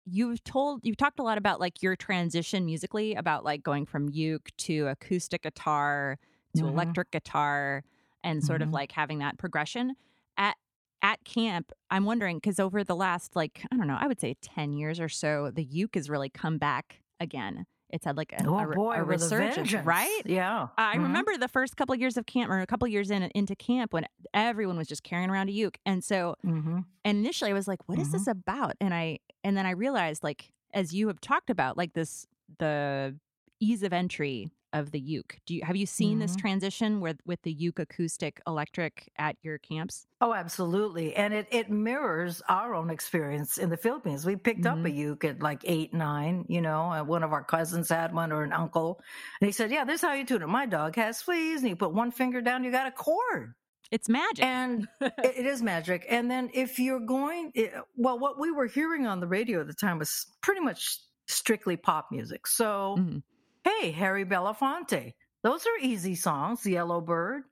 [0.07, 4.09] You've told you've talked a lot about like your transition musically about like going from
[4.11, 6.19] uke to acoustic guitar
[6.57, 6.69] to Mhm.
[6.69, 7.85] electric guitar
[8.25, 8.73] and sort of Mhm.
[8.73, 9.95] like having that progression
[10.37, 10.57] at
[11.03, 14.35] at camp i'm wondering because over the last like i don't know i would say
[14.43, 18.45] 10 years or so the uke has really come back again it's had like a,
[18.47, 20.69] oh a, boy, a resurgence right Yeah.
[20.77, 21.03] I Mhm.
[21.05, 23.55] remember the first couple of years of camp, or a couple of years in into
[23.57, 24.05] camp, when
[24.35, 26.85] everyone was just carrying around a uke, and so Mhm.
[27.07, 30.23] and initially I was like, "What is this about?" And I and then I realized,
[30.25, 32.27] like, as you have talked about, like this
[32.59, 33.17] the
[33.61, 35.39] ease of entry of the uke.
[35.47, 36.37] Do you have you seen this Mhm.
[36.37, 40.07] transition with with the uke acoustic electric at your camps?
[40.21, 41.15] Oh, absolutely.
[41.17, 44.25] And it, it mirrors our own experience in the Philippines.
[44.25, 44.97] We picked up a Mhm.
[44.97, 48.53] uke at like eight, nine, you know, one of our cousins had one or an
[48.53, 49.03] uncle.
[49.41, 50.47] And he said, Yeah, this is how you tune it.
[50.47, 51.61] My dog has fleas.
[51.61, 53.55] And you put one finger down, you got a chord.
[53.91, 54.45] It's magic.
[54.45, 56.07] And it, is magic.
[56.09, 59.67] And then if you're going, it, well, what we were hearing on the radio at
[59.67, 62.47] the time was pretty much strictly pop music.
[62.47, 63.23] So, Mhm.
[63.65, 66.65] Hey, Harry Belafonte, those are easy songs.
[66.67, 67.43] Yellow Bird.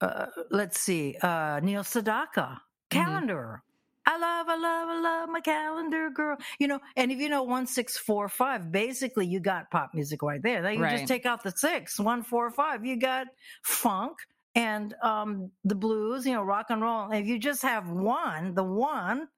[0.00, 2.58] Uh, let's see, uh, Neil Sedaka,
[2.90, 3.62] Calendar.
[4.06, 6.36] I love, I love, I love my calendar girl.
[6.58, 10.22] You know, and if you know one, six, four, five, basically you got pop music
[10.22, 10.62] right there.
[10.62, 10.90] Then you Right.
[10.90, 12.84] just take out the six, one, four, five.
[12.84, 13.28] You got
[13.62, 14.18] funk
[14.54, 17.10] and um the blues, you know, rock and roll.
[17.12, 19.28] If you just have one, the one,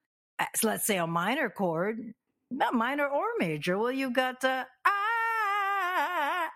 [0.63, 1.99] let's say a minor chord,
[2.51, 3.79] not minor or major.
[3.79, 4.96] Well, you've got uh, I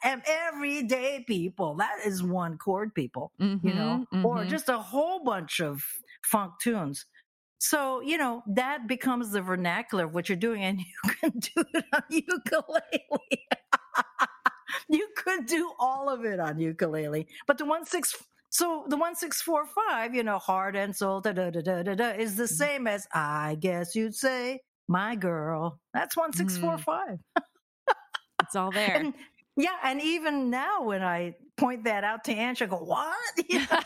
[0.05, 1.77] am everyday people.
[1.77, 4.49] That is one chord, people you mm-hmm, know, Mhm, or mm-hmm.
[4.49, 5.83] just a whole bunch of
[6.25, 7.07] funk tunes.
[7.59, 11.65] So, you know, that becomes the vernacular of what you're doing, and you can do
[11.75, 13.49] it on ukulele.
[14.89, 17.27] you could do all of it on ukulele.
[17.47, 18.17] But the one six
[18.51, 21.83] so the one six four five, you know, heart and soul da da da da
[21.83, 22.55] da, da is the mm-hmm.
[22.55, 25.79] same as I guess you'd say, my girl.
[25.95, 26.81] That's one six four mm.
[26.81, 27.19] five.
[28.43, 28.97] it's all there.
[28.97, 29.15] And
[29.63, 33.15] yeah, and even now when I point that out to Ange, I go, "What?"
[33.49, 33.79] You know,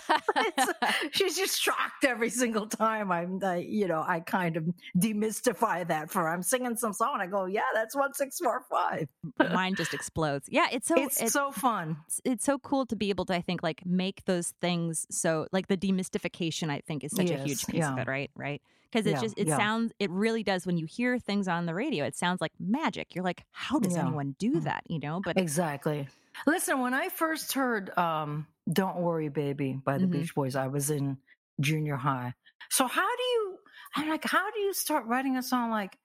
[1.13, 3.11] she's just shocked every single time.
[3.13, 4.65] I'm, I, you know, I kind of
[4.97, 6.29] demystify that for her.
[6.29, 7.19] I'm singing some song.
[7.21, 9.09] I go, "Yeah, that's one six four five.
[9.39, 10.49] Mine just explodes.
[10.51, 11.97] Yeah, it's so It's it- so fun.
[12.07, 15.47] it's, it's so cool to be able to i think like make those things so
[15.53, 18.61] like the demystification i think is such a huge Yes, piece of it right right
[18.91, 19.57] because it Yeah, just it yeah.
[19.57, 23.15] sounds it really does when you hear things on the radio it sounds like magic
[23.15, 24.03] you're like how does Yeah.
[24.07, 24.65] anyone do Mm.
[24.65, 26.07] that you know but Exactly.
[26.47, 30.09] Listen, when I first heard um, "Don't Worry, Baby" by the Mhm.
[30.09, 31.19] Beach Boys, I was in
[31.61, 32.35] junior high.
[32.71, 33.59] So how do you?
[33.97, 35.99] I'm like, how do you start writing a song like?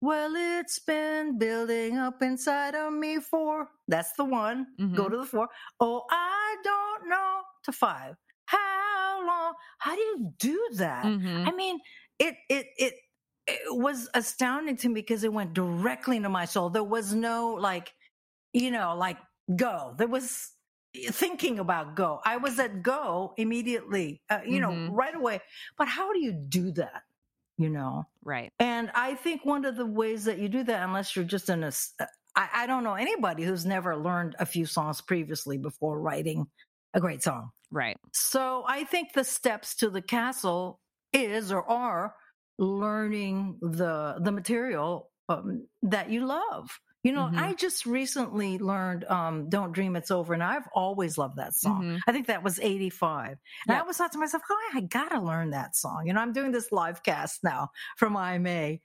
[0.00, 3.68] Well, it's been building up inside of me for.
[3.88, 4.66] That's the one.
[4.94, 5.10] Go Mhm.
[5.10, 5.48] to the four.
[5.80, 8.16] Oh, I don't know to five.
[8.46, 9.54] How long?
[9.78, 11.12] How do you do that?
[11.12, 11.50] Mhm.
[11.50, 11.80] I mean,
[12.18, 12.94] it it it
[13.46, 16.70] it was astounding to me because it went directly into my soul.
[16.70, 17.94] There was no like,
[18.52, 19.18] you know, like
[19.56, 19.94] go.
[19.98, 20.52] There was
[21.10, 22.20] thinking about go.
[22.24, 24.60] I was at go immediately, uh, you Mhm.
[24.60, 25.40] know, right away.
[25.78, 27.02] But how do you do that?
[27.58, 28.52] You know, Right.
[28.58, 31.62] and I think one of the ways that you do that, unless you're just in
[31.64, 31.68] a,
[32.00, 36.50] uh, I, I don't know anybody who's never learned a few songs previously before writing
[36.94, 37.50] a great song.
[37.70, 37.96] Right.
[38.12, 40.80] So I think the steps to the castle
[41.12, 42.16] is or are
[42.58, 46.80] learning the the material um, that you love.
[47.02, 47.36] You know, Mhm.
[47.36, 51.84] I just recently learned um, "Don't Dream It's Over," and I've always loved that song.
[51.84, 52.02] Mhm.
[52.06, 53.38] I think that was '85,
[53.68, 53.82] and I Yep.
[53.82, 56.70] always thought to myself, "Oh, I gotta learn that song." You know, I'm doing this
[56.72, 58.78] live cast now from IMA,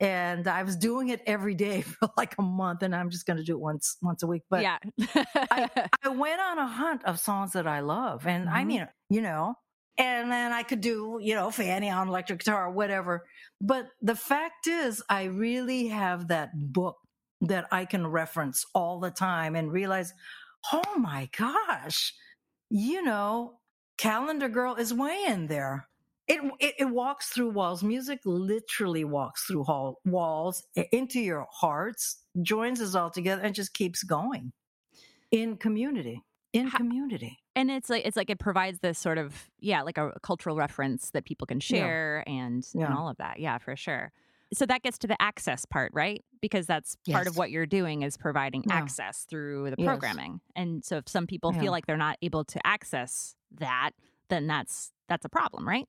[0.00, 3.38] and I was doing it every day for like a month, and I'm just going
[3.38, 4.42] to do it once once a week.
[4.50, 4.78] But yeah.
[6.04, 8.26] I went on a hunt of songs that I love.
[8.26, 8.64] And I Mhm.
[8.64, 9.54] mean, you know,
[9.96, 13.26] and then I could do, you know, Fanny on electric guitar or whatever.
[13.60, 16.96] But the fact is, I really have that book
[17.48, 20.12] that I can reference all the time and realize,
[20.72, 22.14] oh my gosh,
[22.70, 23.58] you know,
[23.98, 25.88] Calendar Girl is way in there.
[26.26, 27.82] It, it, it walks through walls.
[27.82, 33.74] Music literally walks through hall, walls into your hearts, joins us all together, and just
[33.74, 34.52] keeps going
[35.30, 36.22] in community.
[36.54, 37.38] In How- community.
[37.56, 41.10] and it's like it's like it provides this sort of yeah like a cultural reference
[41.10, 42.94] that people can share and, and Yeah.
[42.96, 44.12] all of that yeah for sure
[44.54, 48.02] so that gets to the access part right because that's part of what you're doing
[48.02, 48.76] is providing Yeah.
[48.76, 49.86] access through the Yes.
[49.86, 51.60] programming and so if some people Yeah.
[51.60, 53.90] feel like they're not able to access that
[54.28, 55.86] then that's that's a problem right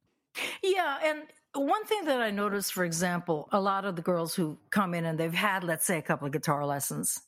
[0.62, 1.23] Yeah, and
[1.54, 5.06] one thing that I noticed, for example, a lot of the girls who come in
[5.06, 7.21] and they've had, let's say, a couple of guitar lessons,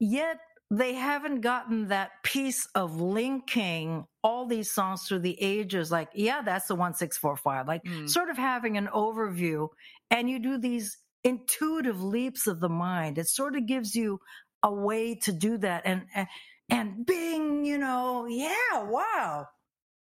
[0.00, 0.38] yet
[0.70, 5.90] they haven't gotten that piece of linking all these songs through the ages.
[5.92, 7.68] Like, yeah, that's the one six four five.
[7.68, 8.08] Like, Mm.
[8.08, 9.68] sort of having an overview,
[10.10, 13.18] and you do these intuitive leaps of the mind.
[13.18, 14.20] It sort of gives you
[14.62, 16.26] a way to do that, and and,
[16.68, 19.46] and bing, you know, yeah, wow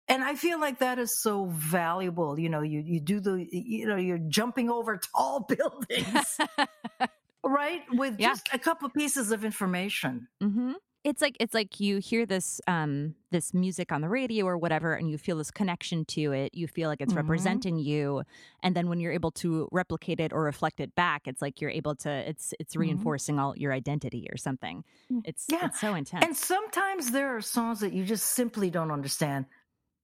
[0.08, 3.86] and i feel like that is so valuable you know you you do the you
[3.86, 6.38] know you're jumping over tall buildings
[7.44, 8.28] right with Yeah.
[8.30, 10.72] just a couple pieces of information hmm
[11.04, 14.94] It's like it's like you hear this um this music on the radio or whatever,
[14.94, 16.54] and you feel this connection to it.
[16.54, 17.16] You feel like it's Mhm.
[17.16, 18.22] representing you,
[18.62, 21.70] and then when you're able to replicate it or reflect it back, it's like you're
[21.70, 22.10] able to.
[22.10, 22.80] It's it's Mhm.
[22.84, 24.84] reinforcing all your identity or something.
[25.10, 25.22] Mm.
[25.24, 25.66] It's Yeah.
[25.66, 26.24] it's so intense.
[26.24, 29.46] and sometimes there are songs that you just simply don't understand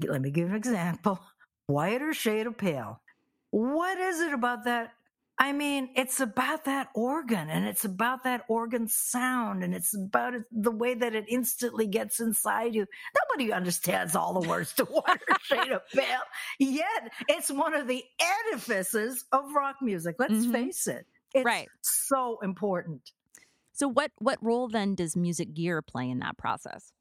[0.02, 1.20] let me give an example
[1.66, 3.02] whiter shade of pale
[3.50, 4.94] what is it about that
[5.40, 10.34] I mean, it's about that organ and it's about that organ sound and it's about
[10.50, 12.86] the way that it instantly gets inside you.
[13.30, 16.22] Nobody understands all the words to Whiter Shade of Pale,
[16.58, 20.16] yet it's one of the edifices of rock music.
[20.18, 20.52] Let's Mhm.
[20.52, 21.06] face it.
[21.34, 21.70] It's Right.
[21.82, 23.12] so important.
[23.72, 26.92] so what what role then does music gear play in that process?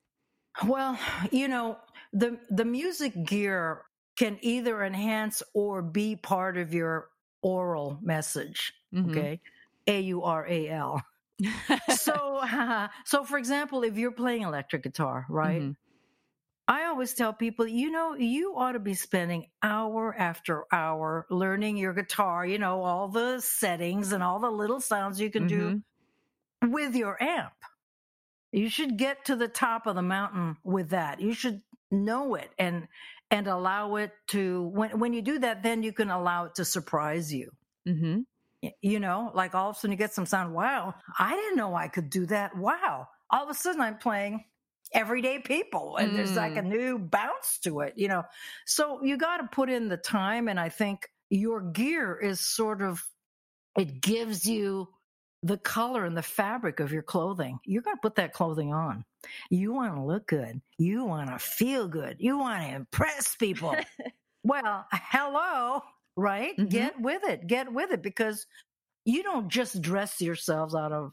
[0.65, 0.99] Well,
[1.31, 1.77] you know,
[2.13, 3.83] the the music gear
[4.17, 7.09] can either enhance or be part of your
[7.41, 8.73] oral message.
[8.93, 9.09] Mhm.
[9.09, 9.41] Okay.
[9.87, 11.01] A U R A L.
[11.89, 12.41] so
[13.05, 15.75] so for example if you're playing electric guitar right Mhm.
[16.67, 21.77] i always tell people you know you ought to be spending hour after hour learning
[21.77, 25.75] your guitar you know all the settings and all the little sounds you can do
[26.63, 27.53] with your amp
[28.51, 32.51] you should get to the top of the mountain with that you should know it
[32.59, 32.87] and
[33.31, 36.65] and allow it to when when you do that then you can allow it to
[36.65, 37.51] surprise you.
[37.87, 38.25] Mhm.
[38.81, 41.75] You know like all of a sudden you get some sound wow i didn't know
[41.75, 42.55] i could do that.
[42.57, 43.07] Wow.
[43.29, 44.45] All of a sudden i'm playing
[44.93, 48.23] everyday people and there's like a new bounce to it you know?
[48.65, 52.81] So you got to put in the time and i think your gear is sort
[52.81, 53.03] of
[53.77, 54.87] it gives you
[55.43, 57.59] the color and the fabric of your clothing.
[57.65, 59.05] You're going to put that clothing on
[59.49, 60.61] you want to look good.
[60.77, 62.17] You want to feel good.
[62.19, 63.75] You want to impress people.
[64.43, 65.81] Well hello
[66.15, 66.55] right?
[66.57, 66.69] Mhm.
[66.69, 67.47] get with it.
[67.47, 68.45] Get with it because
[69.05, 71.11] you don't just dress yourselves out of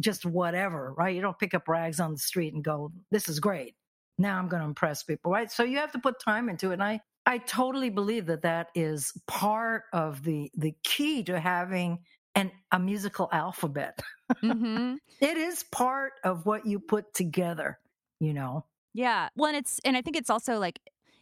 [0.00, 1.14] just whatever right?
[1.14, 3.74] You don't pick up rags on the street and go this is great.
[4.18, 5.50] Now i'm going to impress people right?
[5.52, 8.68] So you have to put time into it and i i totally believe that that
[8.74, 11.98] is part of the the key to having
[12.34, 14.00] an a musical alphabet
[14.42, 14.98] Mhm.
[15.20, 17.78] it is part of what you put together
[18.20, 19.28] you know Yeah.
[19.36, 20.80] Well, and it's and I think it's also like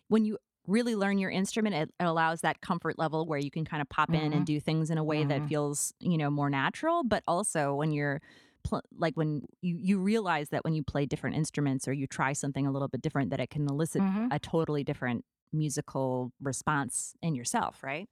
[0.09, 3.65] when you really learn your instrument, it, it allows that comfort level where you can
[3.65, 5.49] kind of pop in and do things in a way that Mhm.
[5.49, 7.03] feels you know more natural.
[7.05, 8.21] But also when you're
[8.65, 12.33] pl- like when you you realize that when you play different instruments or you try
[12.33, 14.31] something a little bit different, that it can elicit Mhm.
[14.31, 18.09] a totally different musical response in yourself, right?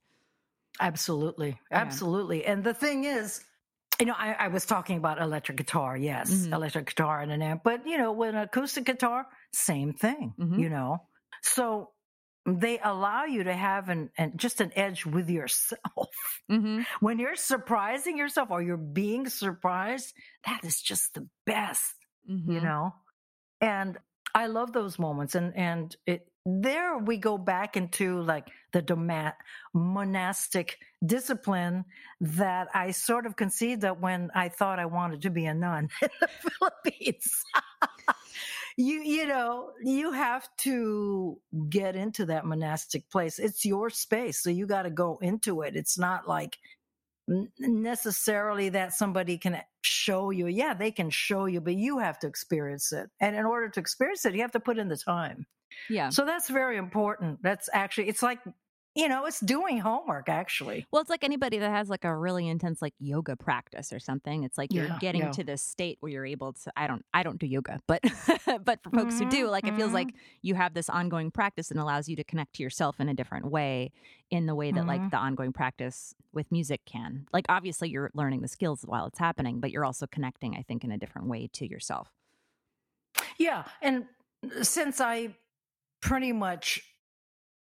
[0.79, 1.59] Absolutely.
[1.71, 2.45] Absolutely.
[2.45, 3.43] And the thing is,
[3.99, 6.53] you know, I, I was talking about electric guitar, yes, Mhm.
[6.53, 10.57] electric guitar and an amp, but you know, with an acoustic guitar, same thing, Mhm.
[10.57, 11.07] you know.
[11.43, 11.91] So
[12.45, 16.09] they allow you to have an, an just an edge with yourself.
[16.49, 16.81] Mm-hmm.
[16.99, 20.13] when you're surprising yourself or you're being surprised,
[20.45, 21.93] that is just the best,
[22.29, 22.51] Mm-hmm.
[22.51, 22.93] you know.
[23.61, 23.97] And
[24.33, 29.33] I love those moments, and and it there we go back into like the doma-
[29.73, 31.85] monastic discipline
[32.19, 35.89] that I sort of conceived that when I thought I wanted to be a nun
[36.01, 37.43] in the Philippines.
[38.77, 41.37] you you know you have to
[41.69, 45.75] get into that monastic place it's your space so you got to go into it
[45.75, 46.57] it's not like
[47.59, 52.27] necessarily that somebody can show you yeah they can show you but you have to
[52.27, 53.09] experience it.
[53.19, 55.45] And in order to experience it you have to put in the time.
[55.89, 56.09] Yeah.
[56.09, 57.41] so that's very important.
[57.41, 58.39] That's actually it's like
[58.95, 62.49] you know it's doing homework actually Well, it's like anybody that has like a really
[62.49, 64.43] intense like yoga practice or something.
[64.43, 65.31] It's like you're Yeah, getting yeah.
[65.31, 66.71] to this state where you're able to.
[66.75, 67.05] I don't.
[67.13, 68.01] I don't do yoga, but
[68.65, 69.93] but for folks who do, Mhm, like it feels mhm.
[69.93, 73.13] like you have this ongoing practice and allows you to connect to yourself in a
[73.13, 73.91] different way,
[74.31, 75.11] in the way that like Mhm.
[75.11, 77.25] the ongoing practice with music can.
[77.31, 80.57] Like obviously you're learning the skills while it's happening, but you're also connecting.
[80.57, 82.09] I think in a different way to yourself.
[83.37, 84.07] Yeah, and
[84.61, 85.35] since I
[86.01, 86.90] pretty much,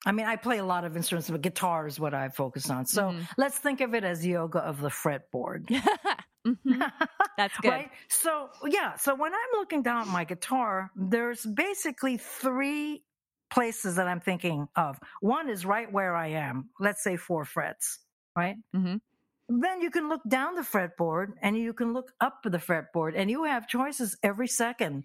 [0.06, 2.86] I mean, I play a lot of instruments, but guitar is what I focus on.
[2.86, 3.28] So Mhm.
[3.36, 5.68] let's think of it as yoga of the fretboard.
[6.46, 6.92] Mhm.
[7.36, 7.82] That's good.
[7.82, 7.90] Right?
[8.08, 13.04] So, yeah, so when I'm looking down at my guitar, there's basically three
[13.50, 14.98] places that I'm thinking of.
[15.20, 18.00] One is right where I am, let's say four frets,
[18.36, 18.56] right?
[18.72, 19.00] hmm
[19.48, 23.30] Then you can look down the fretboard and you can look up the fretboard, and
[23.30, 25.04] you have choices every second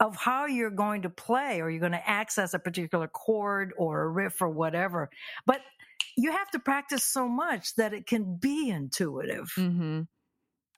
[0.00, 4.02] of how you're going to play or you're going to access a particular chord or
[4.02, 5.10] a riff or whatever.
[5.46, 5.62] But
[6.16, 9.50] you have to practice so much that it can be intuitive.
[9.56, 10.02] hmm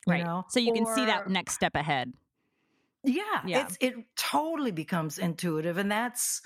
[0.07, 0.17] you Right.
[0.17, 0.45] know?
[0.49, 2.13] so you can see that next step ahead.
[3.05, 3.55] Yeah, Yeah.
[3.55, 6.43] it's it totally becomes intuitive, and that's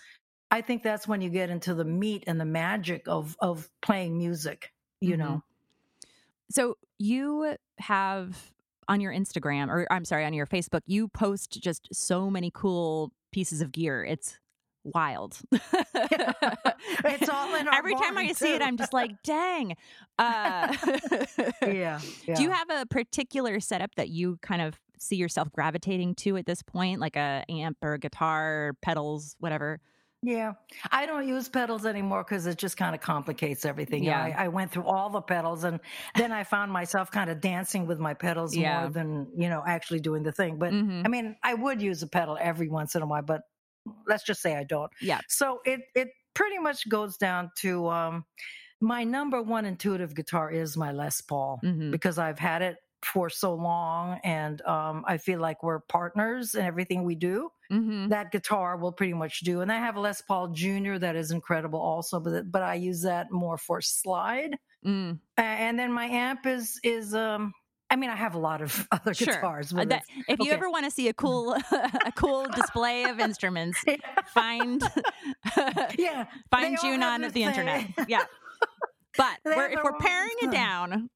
[0.50, 4.18] I think that's when you get into the meat and the magic of of playing
[4.18, 4.72] music.
[5.00, 5.18] You Mhm.
[5.18, 5.44] know,
[6.50, 8.52] So you have
[8.88, 13.12] on your Instagram, or I'm sorry, on your Facebook, you post just so many cool
[13.33, 14.05] pieces of gear.
[14.05, 14.38] It's
[14.85, 15.38] wild.
[17.05, 18.62] It's all in our Every time I barn, see it.
[18.62, 19.77] I'm just like, dang.
[20.18, 20.77] Uh,
[21.62, 22.35] yeah, yeah.
[22.35, 26.47] Do you have a particular setup that you kind of see yourself gravitating to at
[26.47, 29.81] this point, like a amp or a guitar, pedals, whatever?
[30.24, 30.52] Yeah,
[30.92, 34.04] I don't use pedals anymore because it just kind of complicates everything.
[34.04, 34.22] Yeah.
[34.22, 35.80] I, I went through all the pedals, and
[36.14, 38.82] then I found myself kind of dancing with my pedals Yeah.
[38.82, 40.58] more than you know actually doing the thing.
[40.58, 41.04] But Mhm.
[41.04, 43.42] I mean, I would use a pedal every once in a while, but
[44.06, 44.92] let's just say I don't.
[45.00, 45.20] Yeah.
[45.28, 48.24] So it it pretty much goes down to um,
[48.80, 51.90] my number one intuitive guitar is my Les Paul Mhm.
[51.90, 56.64] because I've had it for so long, and um, I feel like we're partners in
[56.64, 58.08] everything we do Mhm.
[58.11, 59.61] that guitar will pretty much do.
[59.62, 63.00] And I have a Les Paul Junior that is incredible also, but but I use
[63.02, 64.56] that more for slide.
[64.85, 65.18] Mm.
[65.38, 67.52] And then my amp is is um
[67.90, 69.35] I mean I have a lot of other Sure.
[69.35, 69.72] guitars.
[69.72, 70.50] Uh, But that- if you okay.
[70.54, 71.54] ever want to see a cool,
[72.06, 73.82] a cool display of instruments,
[74.35, 74.82] find
[75.98, 77.87] yeah, find June on the internet.
[78.08, 78.24] Yeah,
[79.16, 81.11] but we're, if we're paring it down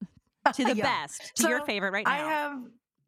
[0.53, 0.83] to the Yeah.
[0.83, 2.11] best, to your favorite right now.
[2.13, 2.59] I have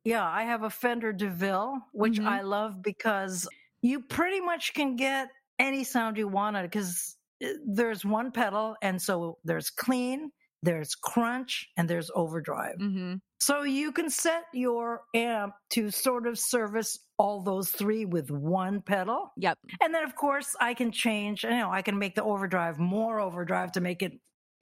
[0.09, 2.27] yeah, I have a Fender DeVille, which Mhm.
[2.27, 3.47] I love because
[3.81, 7.17] you pretty much can get any sound you want on it because
[7.65, 10.31] there's one pedal, and so there's clean,
[10.63, 12.75] there's crunch, and there's overdrive.
[12.79, 18.29] hmm So you can set your amp to sort of service all those three with
[18.31, 19.31] one pedal.
[19.37, 19.57] Yep.
[19.81, 23.21] And then of course I can change, you know, I can make the overdrive more
[23.21, 24.13] overdrive to make it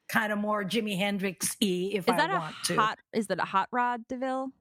[0.09, 2.75] kind of more Jimi Hendrix y if Is I that a want to.
[2.75, 2.99] hot?
[3.13, 4.51] Is that a hot rod Deville?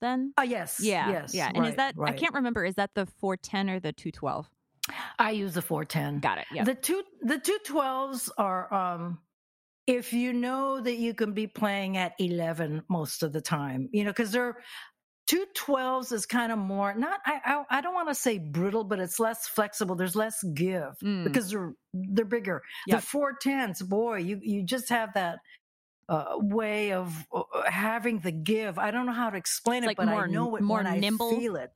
[0.00, 0.78] Then Oh yes.
[0.80, 1.34] yeah, Yes.
[1.34, 1.48] yeah.
[1.54, 2.64] And is right, that I can't remember?
[2.64, 4.48] Is that the four ten or the two twelve?
[5.18, 6.20] I use the 410.
[6.20, 6.46] Got it.
[6.52, 6.64] Yeah.
[6.64, 9.18] The two the two twelves are um
[9.86, 14.04] if you know that you can be playing at eleven most of the time, you
[14.04, 14.56] know, because they're
[15.26, 18.84] two twelves is kind of more not I I, I don't want to say brittle,
[18.84, 19.94] but it's less flexible.
[19.94, 21.24] There's less give Mm.
[21.24, 22.62] because they're they're bigger.
[22.86, 23.00] Yep.
[23.00, 25.38] The four tens, boy, you you just have that.
[26.08, 28.78] Uh, way of uh, having the give.
[28.78, 30.82] I don't know how to explain It's it, like but more I know it more
[30.82, 31.36] when nimble?
[31.36, 31.70] I feel it.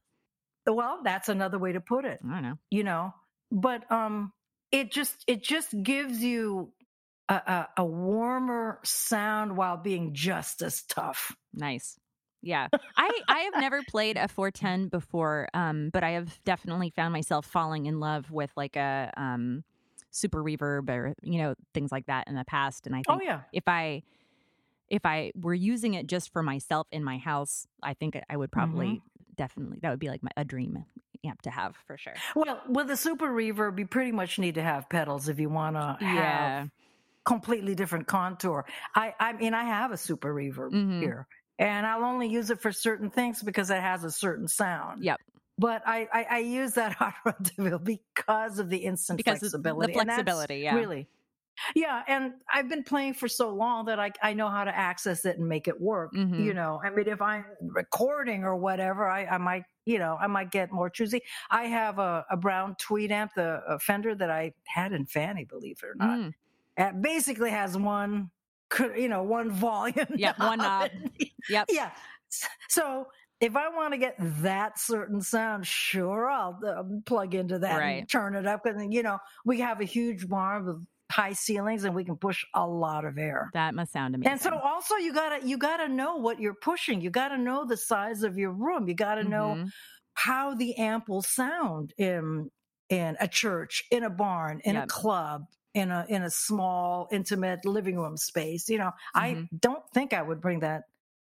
[0.66, 2.59] Well, that's another way to put it I don't know.
[2.70, 3.12] you know
[3.51, 4.33] but um
[4.70, 6.72] it just it just gives you
[7.28, 11.99] a, a, a warmer sound while being just as tough Nice.
[12.41, 12.68] Yeah.
[12.97, 17.45] I I have never played a 410 before, um, but I have definitely found myself
[17.47, 19.62] falling in love with like a um
[20.11, 23.24] super reverb or you know things like that in the past and I think oh
[23.24, 24.03] yeah if I
[24.93, 28.53] if I were using it just for myself in my house, I think I would
[28.53, 29.34] probably Mm-hmm.
[29.34, 30.84] definitely that would be like my, a dream
[31.24, 32.14] amp to have for sure.
[32.36, 35.76] Well, with the super reverb, you pretty much need to have pedals if you want
[35.76, 36.61] to Yeah.
[36.61, 36.70] have
[37.24, 38.66] completely different contour.
[38.95, 41.01] I, I mean, I have a super reverb Mhm.
[41.01, 41.26] here,
[41.59, 45.03] and I'll only use it for certain things because it has a certain sound.
[45.05, 45.20] Yep.
[45.59, 49.62] But I, I, I use that hot rod DeVille because of the instant Because of
[49.62, 49.93] the flexibility.
[49.95, 50.74] and that's flexibility, yeah.
[50.74, 51.09] Really.
[51.75, 55.25] Yeah, and I've been playing for so long that I I know how to access
[55.25, 56.13] it and make it work.
[56.15, 56.43] Mhm.
[56.45, 60.27] You know, I mean, if I'm recording or whatever, I, I might you know I
[60.27, 61.21] might get more choosy.
[61.51, 65.45] I have a, a brown tweed amp, the a Fender that I had in Fanny,
[65.45, 66.19] believe it or not.
[66.19, 66.35] Mm.
[66.79, 68.31] It basically has one,
[68.97, 70.07] you know, one volume.
[70.17, 70.91] Yep, one knob.
[71.51, 71.67] Yep.
[71.71, 71.91] Yeah.
[72.69, 73.09] So
[73.41, 77.99] if I want to get that certain sound, sure, I'll uh, plug into that Right.
[77.99, 78.65] and turn it up.
[78.67, 82.45] And you know, we have a huge barn with high ceilings, and we can push
[82.55, 83.53] a lot of air.
[83.53, 84.31] That must sound amazing.
[84.31, 87.01] And so also you gotta you gotta know what you're pushing.
[87.01, 88.89] You gotta know the size of your room.
[88.89, 89.73] You gotta know Mhm.
[90.15, 92.51] how the amp will sound in
[92.89, 94.83] in a church, in a barn, in Yep.
[94.83, 98.69] a club, in a in a small intimate living room space.
[98.69, 99.49] You know, I Mhm.
[99.59, 100.85] don't think I would bring that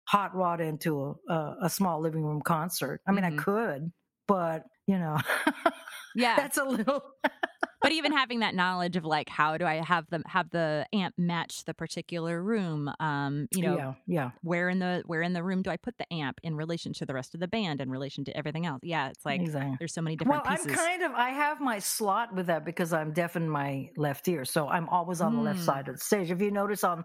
[0.07, 3.01] hot rod into a, a, a small living room concert.
[3.07, 3.25] I mean, Mhm.
[3.25, 3.91] I could,
[4.27, 5.17] but you know,
[6.15, 6.35] Yeah.
[6.37, 7.03] that's a little.
[7.81, 11.13] but even having that knowledge of like how do I have them have the amp
[11.17, 12.89] match the particular room?
[12.99, 15.97] Um, you know, yeah, yeah, where in the where in the room do I put
[15.97, 18.79] the amp in relation to the rest of the band in relation to everything else?
[18.81, 19.75] Yeah, it's like exactly.
[19.77, 20.65] there's so many Well, different pieces.
[20.77, 23.89] Well, I'm kind of I have my slot with that because I'm deaf in my
[23.97, 25.65] left ear, so I'm always on the left Mm.
[25.65, 26.31] side of the stage.
[26.31, 27.03] If you notice on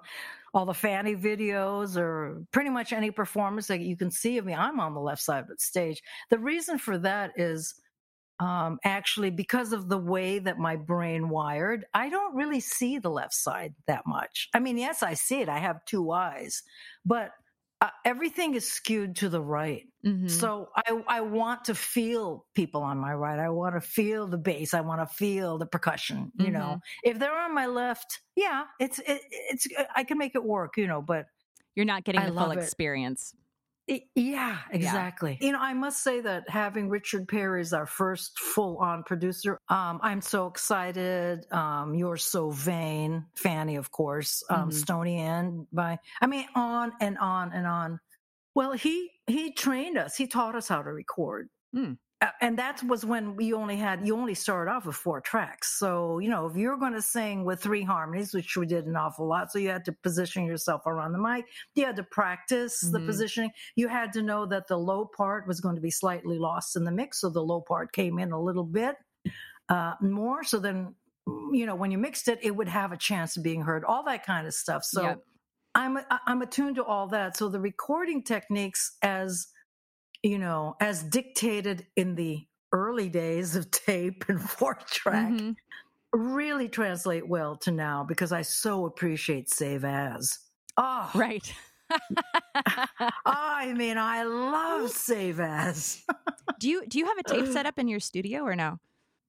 [0.52, 4.54] all the Fanny videos or pretty much any performance that you can see of me,
[4.54, 6.02] I'm on the left side of the stage.
[6.30, 7.74] The reason for that is
[8.40, 11.84] um, actually because of the way that my brain wired.
[11.92, 14.48] I don't really see the left side that much.
[14.54, 15.48] I mean, yes, I see it.
[15.50, 16.62] I have two eyes,
[17.04, 17.32] but
[17.80, 19.86] uh, everything is skewed to the right.
[20.04, 20.30] Mhm.
[20.30, 23.38] So I I want to feel people on my right.
[23.38, 24.74] I want to feel the bass.
[24.74, 26.32] I want to feel the percussion.
[26.38, 27.10] You know, Mm-hmm.
[27.10, 29.66] if they're on my left, yeah, it's it, it's
[29.96, 30.76] I can make it work.
[30.76, 31.26] You know, but
[31.74, 32.58] You're not getting I the full it.
[32.58, 33.34] experience.
[34.14, 35.38] Yeah, exactly.
[35.40, 39.58] You know, I must say that having Richard Perry as our first full on producer,
[39.68, 41.50] um, I'm so excited.
[41.52, 44.74] Um, You're so vain, Fanny, of course, um, Mhm.
[44.74, 48.00] Stoney End by I mean, on and on and on.
[48.54, 50.16] Well, he he trained us.
[50.16, 51.48] He taught us how to record.
[51.72, 51.94] Hmm.
[52.42, 56.18] And that was when you only had you only started off with four tracks so
[56.18, 59.26] you know if you're going to sing with three harmonies which we did an awful
[59.26, 62.98] lot so you had to position yourself around the mic you had to practice the
[62.98, 63.06] Mhm.
[63.06, 66.76] positioning you had to know that the low part was going to be slightly lost
[66.76, 68.96] in the mix so the low part came in a little bit
[69.70, 70.94] uh, more so then
[71.52, 74.02] you know when you mixed it it would have a chance of being heard all
[74.04, 75.18] that kind of stuff so Yep.
[75.74, 77.36] I'm I'm attuned to all that.
[77.36, 79.46] So the recording techniques, as
[80.22, 85.56] you know, as dictated in the early days of tape and four track, Mhm.
[86.12, 90.38] really translate well to now because I so appreciate Save As.
[90.76, 91.54] Oh, Right.
[93.26, 96.02] I mean, I love Save As.
[96.58, 98.78] do you do you have a tape set up in your studio or no?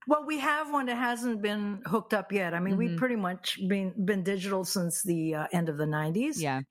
[0.07, 2.53] Well, we have one that hasn't been hooked up yet.
[2.55, 2.77] I mean, Mhm.
[2.77, 6.41] we've pretty much been been digital since the uh, end of the '90s.
[6.41, 6.61] Yeah.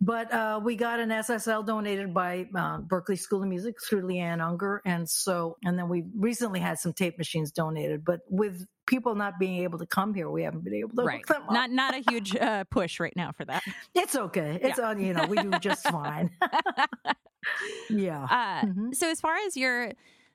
[0.00, 4.38] But uh, we got an SSL donated by uh, Berklee School of Music through Leanne
[4.38, 8.04] Ungar, and so and then we recently had some tape machines donated.
[8.04, 11.18] But with people not being able to come here, we haven't been able to Right.
[11.18, 11.50] hook them up.
[11.52, 13.62] Not not a huge uh, push right now for that.
[13.94, 14.58] it's okay.
[14.62, 15.00] It's on.
[15.00, 16.30] You know, we do just fine.
[17.90, 18.24] yeah.
[18.24, 18.94] Uh, Mhm.
[18.94, 19.92] So as far as your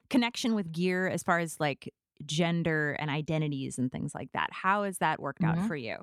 [0.10, 1.94] connection with gear, as far as like
[2.26, 5.68] gender and identities and things like that, how has that worked out Mhm.
[5.68, 5.98] for you?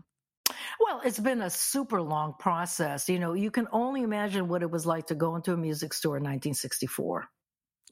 [0.80, 3.08] Well, it's been a super long process.
[3.08, 5.92] You know, you can only imagine what it was like to go into a music
[5.94, 7.28] store in 1964.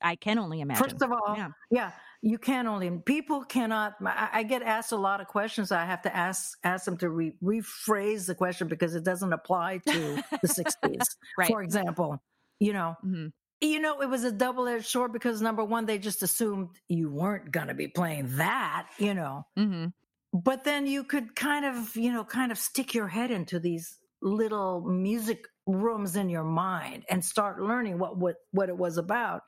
[0.02, 0.82] I can only imagine.
[0.84, 1.48] First of all, Yeah.
[1.70, 1.92] yeah.
[2.22, 3.94] you can only people cannot.
[4.04, 5.70] I, I get asked a lot of questions.
[5.72, 9.78] I have to ask ask them to re, rephrase the question because it doesn't apply
[9.86, 11.04] to the '60s.
[11.36, 11.48] Right.
[11.48, 12.20] For example,
[12.60, 13.32] you know, Mhm.
[13.60, 17.10] You know, it was a double edged sword because number one, they just assumed you
[17.10, 19.44] weren't going to be playing that, you know.
[19.56, 19.92] Mhm.
[20.32, 23.98] But then you could kind of, you know, kind of stick your head into these
[24.20, 29.42] little music rooms in your mind and start learning what what what it was about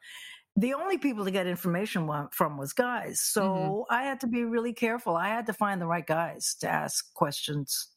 [0.57, 3.21] the only people to get information from was guys.
[3.21, 5.17] So I had to be really careful.
[5.17, 7.89] I had to find the right guys to ask questions,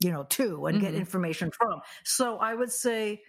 [0.00, 0.96] you know, to and get Mhm.
[0.96, 1.80] information from.
[2.04, 3.22] So I would say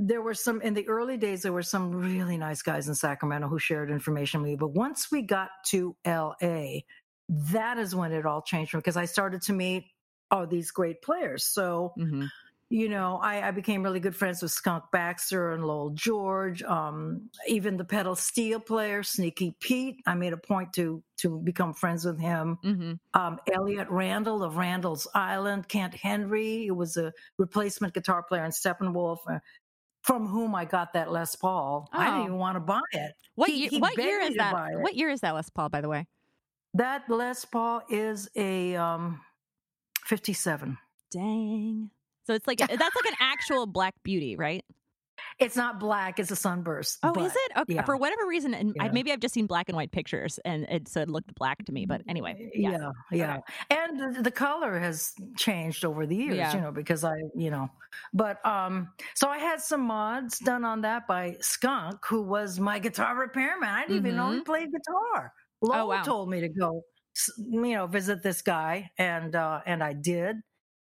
[0.00, 3.48] there were some in the early days, there were some really nice guys in Sacramento
[3.48, 4.56] who shared information with me.
[4.56, 6.80] But once we got to LA,
[7.28, 9.84] that is when it all changed because I started to meet
[10.30, 11.44] all these great players.
[11.44, 12.30] So Mhm.
[12.70, 16.62] you know, I, I became really good friends with Skunk Baxter and Lowell George.
[16.62, 19.96] Um, even the pedal steel player, Sneaky Pete.
[20.06, 22.58] I made a point to to become friends with him.
[22.62, 28.44] hmm Um, Elliot Randall of Randall's Island, Kent Henry, who was a replacement guitar player
[28.44, 29.38] in Steppenwolf, uh,
[30.08, 31.86] from whom I got that Les Paul.
[31.92, 32.24] I didn't Oh.
[32.24, 33.12] even want to buy it.
[33.34, 33.68] What He- year?
[33.72, 34.54] he What year is that?
[34.80, 36.06] What year is that Les Paul, by the way?
[36.72, 39.20] That Les Paul is a um,
[40.06, 40.78] 57.
[41.10, 41.90] Dang.
[42.26, 44.64] So it's like that's like an actual Black Beauty, right?
[45.38, 46.98] It's not black; it's a sunburst.
[47.02, 47.52] Oh, but- is it?
[47.58, 47.74] Okay.
[47.74, 47.84] yeah.
[47.84, 50.88] For whatever reason, and I, maybe I've just seen black and white pictures, and it
[50.88, 51.86] so it looked black to me.
[51.86, 52.80] But anyway, yes.
[52.80, 52.90] yeah,
[53.70, 53.76] yeah.
[53.76, 56.54] And the, the color has changed over the years, Yeah.
[56.54, 57.68] you know, because I, you know,
[58.12, 62.78] but um, so I had some mods done on that by Skunk, who was my
[62.78, 63.68] guitar repairman.
[63.68, 65.32] I didn't even know he played guitar.
[65.60, 65.80] Lowell Mm-hmm.
[65.80, 66.02] Oh, wow.
[66.02, 66.82] told me to go,
[67.38, 70.36] you know, visit this guy, and uh, and I did.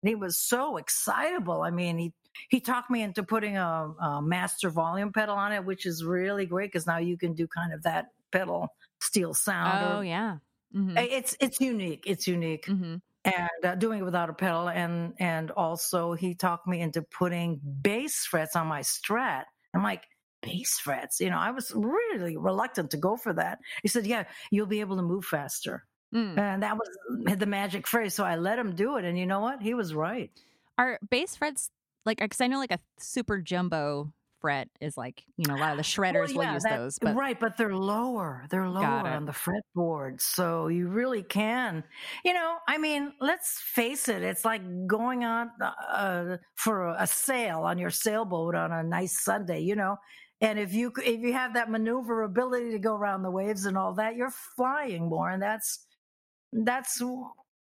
[0.04, 1.62] And he was so excitable.
[1.62, 2.14] I mean, he
[2.50, 6.46] he talked me into putting a, a master volume pedal on it, which is really
[6.46, 8.70] great because now you can do kind of that pedal
[9.00, 9.84] steel sound.
[9.84, 10.38] Oh or- yeah.
[10.74, 12.04] hmm it's it's unique.
[12.06, 16.68] It's unique, hmm and uh, doing it without a pedal, and and also he talked
[16.68, 19.46] me into putting bass frets on my Strat.
[19.74, 20.04] I'm like
[20.44, 21.38] bass frets, you know.
[21.40, 23.60] I was really reluctant to go for that.
[23.82, 26.38] He said, "Yeah, you'll be able to move faster," Mm.
[26.38, 26.88] and that was
[27.40, 28.14] the magic phrase.
[28.14, 29.62] So I let him do it, and you know what?
[29.62, 30.30] He was right.
[30.78, 31.72] Are bass frets
[32.06, 32.20] like?
[32.20, 35.78] Because I know like a super jumbo fret is like you know a lot of
[35.78, 38.45] the shredders Well, will use that- those, but right, but they're lower.
[38.49, 41.84] They're lower on the fretboard, so you really can.
[42.24, 44.22] You know, I mean, let's face it.
[44.22, 49.62] It's like going on uh, for a sail on your sailboat on a nice Sunday.
[49.62, 49.97] You know,
[50.41, 53.93] and if you if you have that maneuverability to go around the waves and all
[53.95, 55.88] that, you're flying more, and that's
[56.53, 57.01] that's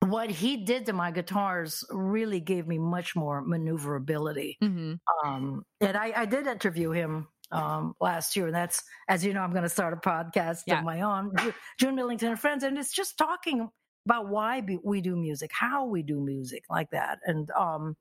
[0.03, 1.85] what he did to my guitars.
[1.91, 4.95] Really gave me much more maneuverability hmm
[5.25, 9.43] um, and I, I did interview him um, last year, and that's as you know,
[9.43, 10.75] I'm going to start a podcast Yeah.
[10.75, 11.33] of my own,
[11.79, 13.69] June Millington and Friends, and it's just talking
[14.07, 17.97] about why we do music, how we do music, like that, and um,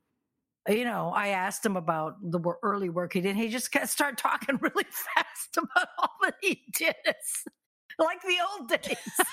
[0.70, 3.36] you know, I asked him about the early work he did.
[3.36, 7.46] He just started talking really fast about all that he did, It's
[8.00, 9.26] like the old days.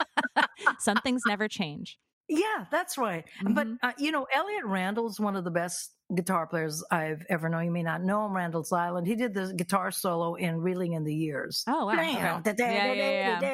[0.78, 1.98] some things never change.
[2.28, 3.24] Yeah, that's right.
[3.46, 3.78] But Mhm.
[3.82, 7.64] uh, you know, Elliot Randall's one of the best guitar players I've ever known.
[7.66, 9.06] You may not know him, Randall's Island.
[9.06, 12.44] He did the guitar solo in "Reeling in the Years." Oh wow.
[12.64, 13.50] Yeah, yeah, yeah.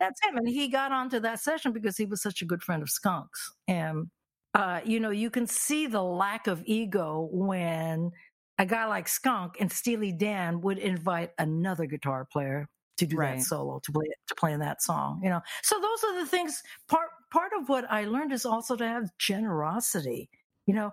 [0.00, 2.82] That's him, and he got onto that session because he was such a good friend
[2.82, 3.50] of Skunk's.
[3.66, 4.10] And
[4.54, 8.10] uh, you know, you can see the lack of ego when
[8.58, 12.68] a guy like Skunk and Steely Dan would invite another guitar player
[12.98, 13.36] to do Right.
[13.36, 15.20] that solo to play to play in that song.
[15.22, 16.62] You know, so those are the things.
[16.88, 20.30] Part part of what I learned is also to have generosity.
[20.66, 20.92] You know,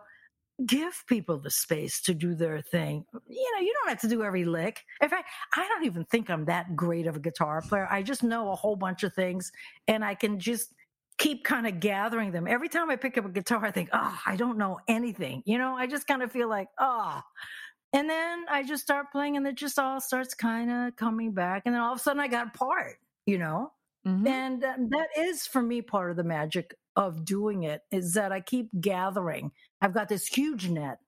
[0.65, 3.05] give people the space to do their thing.
[3.27, 4.85] You know, you don't have to do every lick.
[5.01, 7.87] In fact, I don't even think I'm that great of a guitar player.
[7.91, 9.51] I just know a whole bunch of things
[9.87, 10.73] and I can just
[11.17, 12.47] keep kind of gathering them.
[12.47, 15.43] Every time I pick up a guitar, I think, oh, I don't know anything.
[15.45, 17.21] You know, I just kind of feel like, oh.
[17.95, 21.63] And then I just start playing and it just all starts kind of coming back.
[21.65, 23.73] And then all of a sudden I got a part, you know?
[24.05, 28.13] hmm And um, that is for me part of the magic of doing it is
[28.15, 29.51] that I keep gathering.
[29.81, 30.99] I've got this huge net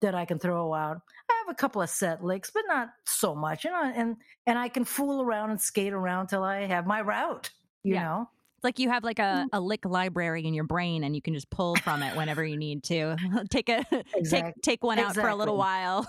[0.00, 1.02] that I can throw out.
[1.30, 4.16] I have a couple of set licks, but not so much, you know, and
[4.46, 7.50] and I can fool around and skate around till I have my route,
[7.84, 8.00] you Yeah.
[8.00, 8.30] know.
[8.62, 11.34] It's like you have like a, a lick library in your brain, and you can
[11.34, 13.16] just pull from it whenever you need to.
[13.50, 13.84] take a
[14.30, 16.06] take take one out for a little while.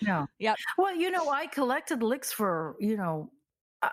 [0.00, 0.26] Yeah.
[0.38, 0.56] Yep.
[0.78, 3.32] Well, you know, I collected licks for, you know,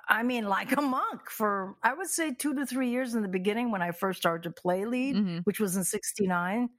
[0.08, 3.28] I- mean, like a monk for, I would say two to three years in the
[3.28, 5.42] beginning when I first started to play lead, Mhm.
[5.46, 6.70] which was in 69.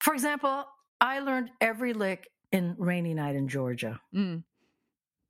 [0.00, 0.64] For example,
[0.98, 4.00] I learned every lick in Rainy Night in Georgia.
[4.14, 4.44] Mm.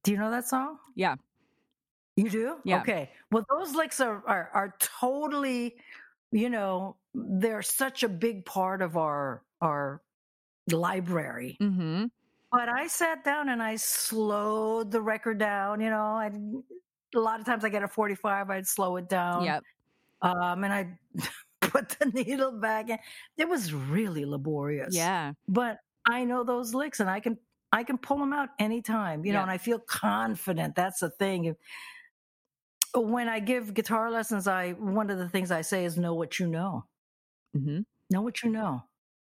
[0.05, 0.79] Do you know that song?
[0.95, 1.16] Yeah.
[2.19, 2.57] You do?
[2.64, 2.81] Yeah.
[2.81, 3.11] Okay.
[3.31, 5.77] Well, those licks are, are, are totally,
[6.33, 10.03] you know, they're such a big part of our, our
[10.73, 11.57] library.
[11.61, 12.07] hmm
[12.51, 15.81] But I sat down and I slowed the record down.
[15.81, 16.33] You know, I
[17.14, 19.45] a lot of times I get a 45, I'd slow it down.
[19.45, 19.62] Yep.
[20.23, 20.99] Um, and I
[21.61, 22.99] put the needle back in.
[23.37, 24.93] It was really laborious.
[24.93, 25.35] Yeah.
[25.47, 27.39] But I know those licks and I can
[27.71, 30.75] I can pull them out anytime, you know, and I feel confident.
[30.75, 31.55] That's the thing.
[32.95, 36.39] When I give guitar lessons, I one of the things I say is know what
[36.39, 36.84] you know
[37.55, 37.80] hmm
[38.11, 38.82] know what you know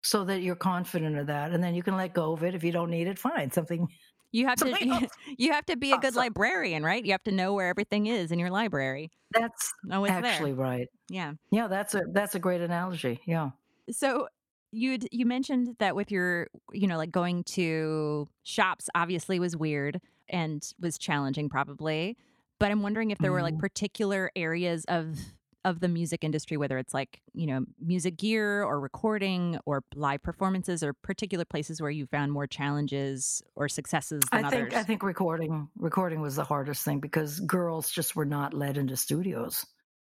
[0.04, 2.64] so that you're confident of that and then you can let go of it if
[2.64, 3.88] you don't need it fine something
[4.32, 5.12] You have to else.
[5.38, 6.20] you have to be a good Awesome.
[6.20, 7.04] librarian, right?
[7.04, 9.10] You have to know where everything is in your library.
[9.32, 10.64] that's Know actually there.
[10.64, 11.34] right Yeah.
[11.52, 13.52] yeah that's a that's a great analogy yeah
[13.90, 14.28] So
[14.72, 20.02] You you mentioned that with your you know like going to shops obviously was weird
[20.30, 22.18] and was challenging probably.
[22.60, 23.60] But I'm wondering if there were like Mhm.
[23.60, 25.18] particular areas of
[25.66, 30.24] of the music industry whether it's like, you know, music gear or recording or live
[30.24, 34.74] performances or particular places where you found more challenges or successes than I think others.
[34.74, 38.98] I think recording recording was the hardest thing because girls just were not led into
[38.98, 39.66] studios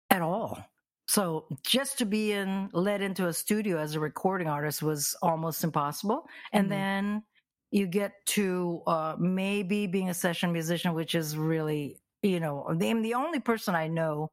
[0.10, 0.64] at all.
[1.08, 5.64] So just to be in led into a studio as a recording artist was almost
[5.64, 6.28] impossible.
[6.52, 6.72] And Mhm.
[6.72, 7.24] then
[7.72, 12.94] you get to uh, maybe being a session musician, which is really you know the,
[13.02, 14.32] the only person I know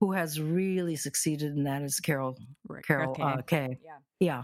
[0.00, 2.36] who has really succeeded in that is Carol
[2.86, 3.22] Carol okay.
[3.22, 3.78] uh, Kaye.
[3.84, 3.98] Yeah.
[4.20, 4.42] Yeah.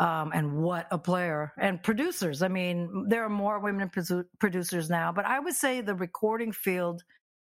[0.00, 2.42] Um, and what a player and producers.
[2.42, 3.90] I mean, there are more women
[4.40, 7.04] producers now, but I would say the recording field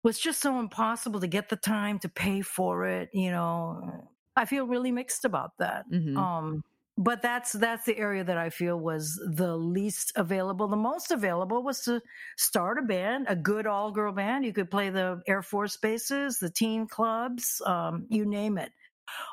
[0.02, 3.10] was just so impossible to get the time to pay for it.
[3.12, 5.84] You know, I feel really mixed about that.
[5.90, 6.16] Mhm.
[6.16, 6.64] Um,
[6.98, 10.68] but that's that's the area that I feel was the least available.
[10.68, 12.02] The most available was to
[12.36, 14.44] start a band, a good all girl band.
[14.44, 18.72] You could play the Air Force bases, the teen clubs, um, you name it.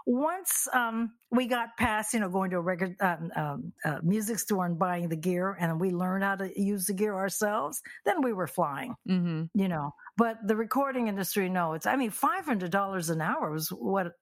[0.05, 4.39] Once um, we got past, you know, going to a record um, um, uh, music
[4.39, 8.21] store and buying the gear, and we learned how to use the gear ourselves, then
[8.21, 9.49] we were flying Mhm.
[9.55, 14.13] you know but the recording industry no it's i mean $500 an hour was what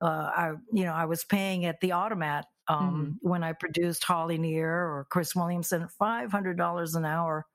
[0.00, 4.38] uh, i you know i was paying at the Automatt um, when i produced holly
[4.38, 7.46] near or Cris Williamson $500 an hour.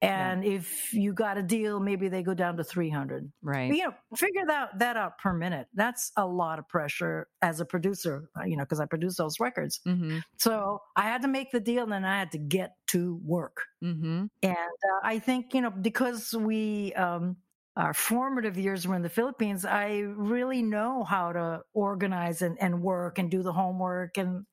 [0.00, 3.68] And if you got a deal maybe they go down to 300 Right.
[3.70, 5.66] but, you know figure that that out per minute.
[5.74, 9.40] That's a lot of pressure as a producer uh, you know because i produce those
[9.40, 9.80] records.
[9.86, 10.22] Mhm.
[10.36, 13.64] so i had to make the deal and then i had to get to work.
[13.82, 14.28] Mhm.
[14.42, 17.36] and uh, I think, you know, because we, um,
[17.76, 22.82] our formative years were in the Philippines, I really know how to organize and, and
[22.82, 24.46] work and do the homework and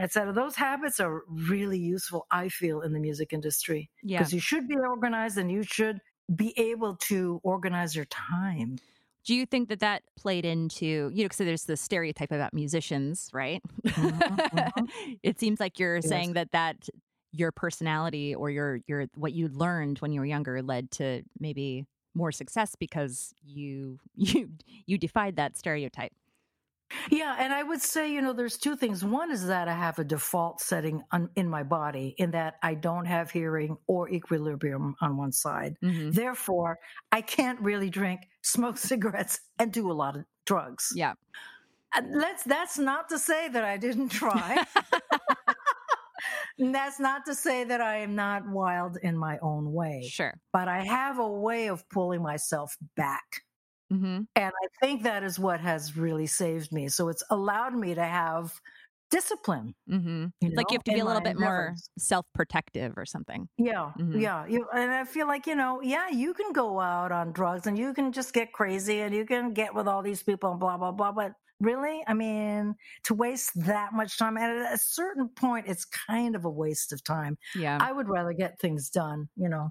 [0.00, 0.32] et cetera.
[0.32, 3.90] Those habits are really useful, I feel, in the music industry.
[4.02, 4.18] Yeah.
[4.18, 6.00] Because you should be organized and you should
[6.34, 8.80] be able to organize your time.
[9.24, 13.28] Do you think that that played into, you know, because there's the stereotype about musicians,
[13.32, 13.60] right?
[13.96, 14.88] mhm.
[15.22, 16.02] it seems like you're Yes.
[16.02, 16.88] saying that that
[17.32, 21.84] your personality or your your what you learned when you were younger led to maybe
[22.14, 24.50] more success because you you
[24.86, 26.12] you defied that stereotype.
[27.10, 29.04] Yeah, and I would say, you know, there's two things.
[29.04, 32.74] One is that I have a default setting on, in my body in that I
[32.74, 35.76] don't have hearing or equilibrium on one side.
[35.82, 36.12] Mhm.
[36.14, 36.78] Therefore,
[37.10, 40.92] I can't really drink, smoke cigarettes, and do a lot of drugs.
[40.94, 41.14] Yeah.
[41.94, 44.64] And Let's, that's not to say that I didn't try.
[46.58, 50.34] And that's not to say that I am not wild in my own way, Sure.
[50.52, 53.42] but I have a way of pulling myself back.
[53.90, 56.88] Hmm And I think that is what has really saved me.
[56.88, 58.60] So it's allowed me to have
[59.10, 59.74] discipline.
[59.88, 63.48] hmm You Like you have to be a little bit more self-protective or something.
[63.58, 64.12] Yeah, Mhm.
[64.12, 64.44] yeah.
[64.46, 67.78] You, and I feel like, you know, yeah, you can go out on drugs and
[67.78, 70.76] you can just get crazy and you can get with all these people and blah,
[70.76, 71.10] blah, blah.
[71.12, 72.74] But really, I mean,
[73.04, 76.92] to waste that much time, and at a certain point, it's kind of a waste
[76.92, 77.38] of time.
[77.54, 77.80] Yeah.
[77.80, 79.70] I would rather get things done, you know.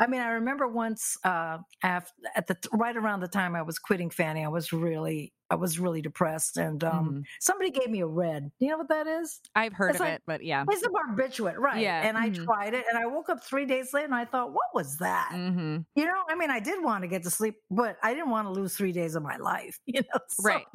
[0.00, 3.78] I mean, I remember once uh, after, at the right around the time I was
[3.78, 7.22] quitting Fanny, I was really, I was really depressed, and um, Mhm.
[7.38, 8.50] somebody gave me a red.
[8.58, 9.40] Do you know what that is?
[9.54, 10.64] I've heard it's of like- it, but yeah.
[10.68, 11.80] It's a barbiturate, right?
[11.80, 12.44] Yeah, And I mhm.
[12.44, 15.28] tried it, and I woke up three days later, and I thought, what was that?
[15.32, 18.30] hmm You know, I mean, I did want to get to sleep, but I didn't
[18.30, 19.78] want to lose three days of my life.
[19.86, 20.66] You know, So, Right.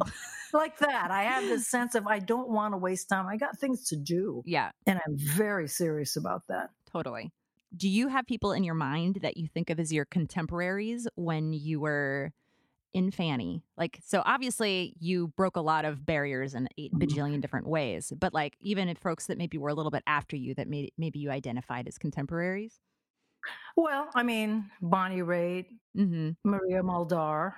[0.54, 1.12] like that.
[1.12, 3.28] I have this sense of I don't want to waste time.
[3.28, 4.72] I got things to do, Yeah.
[4.88, 6.70] and I'm very serious about that.
[6.92, 7.32] Totally.
[7.76, 11.54] Do you have people in your mind that you think of as your contemporaries when
[11.54, 12.34] you were
[12.94, 13.64] in Fanny?
[13.78, 17.02] Like, so obviously you broke a lot of barriers in eight Mhm.
[17.02, 20.36] bajillion different ways, but like even if folks that maybe were a little bit after
[20.38, 22.80] you that may, maybe you identified as contemporaries?
[23.76, 26.32] Well, I mean, Bonnie Raitt, Mm-hmm.
[26.44, 27.56] Maria Muldaur.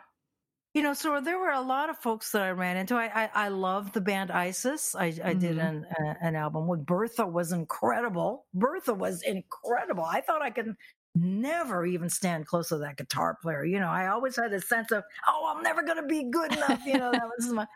[0.74, 2.96] You know, so there were a lot of folks that I ran into.
[2.96, 4.96] I I, I love the band ISIS.
[4.96, 5.60] I, I did Mhm.
[5.60, 8.48] an uh, an album with Birtha was incredible.
[8.56, 10.06] Birtha was incredible.
[10.06, 10.76] I thought I could
[11.14, 13.66] never even stand close to that guitar player.
[13.66, 16.54] You know, I always had a sense of, oh, I'm never going to be good
[16.54, 16.80] enough.
[16.86, 17.68] You know, that was my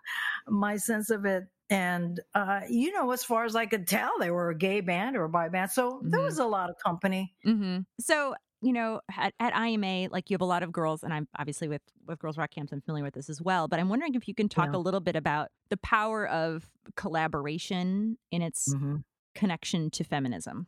[0.48, 1.46] my sense of it.
[1.70, 5.18] And uh, you know, as far as I could tell, they were a gay band
[5.18, 5.72] or a bi band.
[5.72, 6.28] So there Mhm.
[6.30, 7.36] was a lot of company.
[7.46, 7.82] Mm-hmm.
[8.00, 8.36] So,
[8.66, 11.68] you know, at, at IMA, like you have a lot of girls, and I'm obviously
[11.68, 13.68] with with Girls Rock Camps, I'm familiar with this as well.
[13.68, 14.78] But I'm wondering if you can talk Yeah.
[14.78, 19.04] a little bit about the power of collaboration in its Mhm.
[19.36, 20.68] connection to feminism.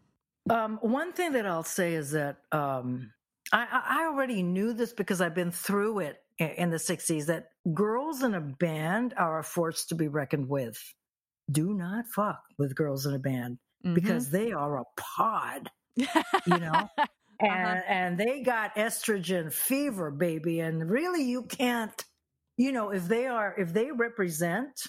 [0.49, 3.11] Um, one thing that I'll say is that um,
[3.51, 8.21] I, I already knew this because I've been through it in the 60s that girls
[8.23, 10.77] in a band are a force to be reckoned with.
[11.49, 13.95] do not fuck with girls in a band Mhm.
[13.95, 16.05] because they are a pod, you
[16.59, 16.89] know?
[17.39, 17.81] and Uh-huh.
[17.88, 22.05] and they got estrogen fever baby and really you can't
[22.57, 24.88] you know if they are if they represent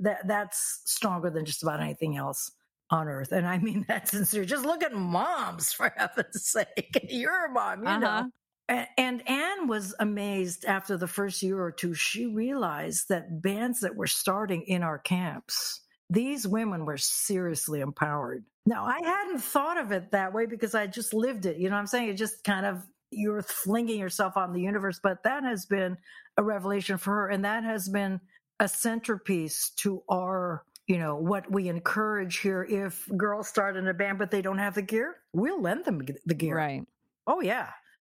[0.00, 2.50] that that's stronger than just about anything else
[2.90, 7.46] on earth and i mean that sincere just look at moms for heaven's sake you're
[7.46, 7.98] a mom you Uh-huh.
[7.98, 8.30] know
[8.68, 11.92] and, and Anne was amazed after the first year or two.
[11.92, 15.80] She realized that bands that were starting in our camps,
[16.10, 18.44] these women were seriously empowered.
[18.66, 21.56] Now, I hadn't thought of it that way because I just lived it.
[21.56, 22.08] You know what I'm saying?
[22.08, 25.00] It just kind of, you're flinging yourself on the universe.
[25.02, 25.96] But that has been
[26.36, 27.28] a revelation for her.
[27.28, 28.20] And that has been
[28.58, 32.66] a centerpiece to our, you know, what we encourage here.
[32.68, 36.04] If girls start in a band, but they don't have the gear, we'll lend them
[36.26, 36.56] the gear.
[36.56, 36.84] Right.
[37.26, 37.68] Oh, yeah.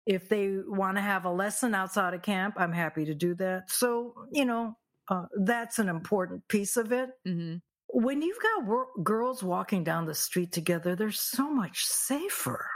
[0.06, 3.72] If they want to have a lesson outside of camp, I'm happy to do that.
[3.72, 4.78] So, you know,
[5.08, 7.10] uh, that's an important piece of it.
[7.26, 7.56] hmm
[7.98, 12.70] When you've got wor- girls walking down the street together, they're so much safer,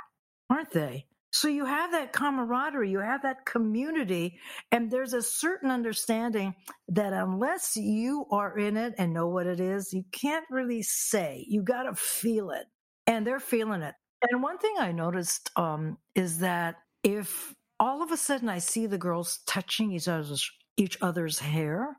[0.50, 1.08] aren't they?
[1.32, 4.40] So you have that camaraderie, you have that community,
[4.72, 6.56] and there's a certain understanding
[6.88, 11.46] that unless you are in it and know what it is, you can't really say.
[11.50, 12.68] You got to feel it,
[13.06, 13.96] and they're feeling it.
[14.32, 18.86] And one thing I noticed um, is that if all of a sudden I see
[18.86, 21.98] the girls touching each other's each other's hair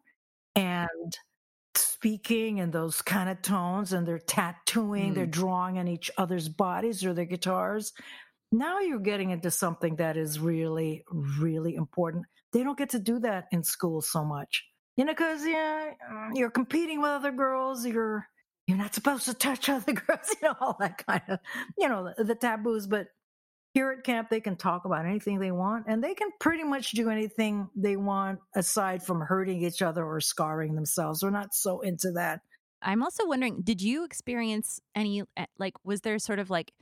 [0.56, 1.18] and
[1.76, 5.14] speaking in those kind of tones and they're tattooing, Mm.
[5.14, 7.92] they're drawing on each other's bodies or their guitars.
[8.52, 11.04] Now you're getting into something that is really,
[11.38, 12.26] really important.
[12.52, 14.64] They don't get to do that in school so much,
[14.96, 17.86] you know, because yeah, uh, you're competing with other girls.
[17.86, 18.26] You're
[18.66, 21.38] you're not supposed to touch other girls, you know, all that kind of,
[21.78, 22.86] you know, the, the taboos.
[22.88, 23.06] But
[23.72, 26.90] here at camp, they can talk about anything they want, and they can pretty much
[26.92, 31.22] do anything they want aside from hurting each other or scarring themselves.
[31.22, 32.40] We're not so into that.
[32.82, 36.72] I'm also wondering, did you experience any uh, like was there sort of like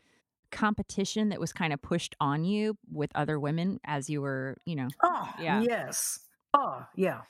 [0.51, 4.77] competition that was kind of pushed on you with other women as you were, you
[4.77, 4.89] know?
[5.03, 5.61] Oh, Yeah.
[5.61, 6.21] yes.
[6.55, 7.23] Oh, yeah.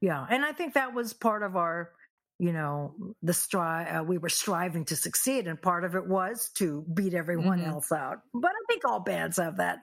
[0.00, 0.24] Yeah.
[0.30, 1.90] And I think that was part of our,
[2.40, 5.46] you know, the stri- uh, we were striving to succeed.
[5.48, 7.68] And part of it was to beat everyone Mhm.
[7.68, 8.22] else out.
[8.34, 9.80] But I think all bands have that,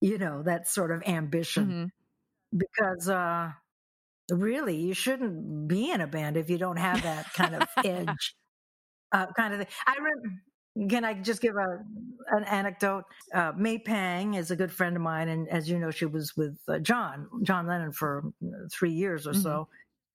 [0.00, 1.76] you know, that sort of ambition
[2.54, 2.58] Mhm.
[2.58, 3.52] because, uh,
[4.30, 8.36] really, you shouldn't be in a band if you don't have that kind of edge,
[9.12, 9.68] uh, kind of thing.
[9.86, 10.42] I remember.
[10.88, 11.84] Can I just give a
[12.36, 13.04] an anecdote?
[13.34, 16.34] Uh, May Pang is a good friend of mine, and as you know, she was
[16.36, 19.68] with uh, John John Lennon for uh, three years or so.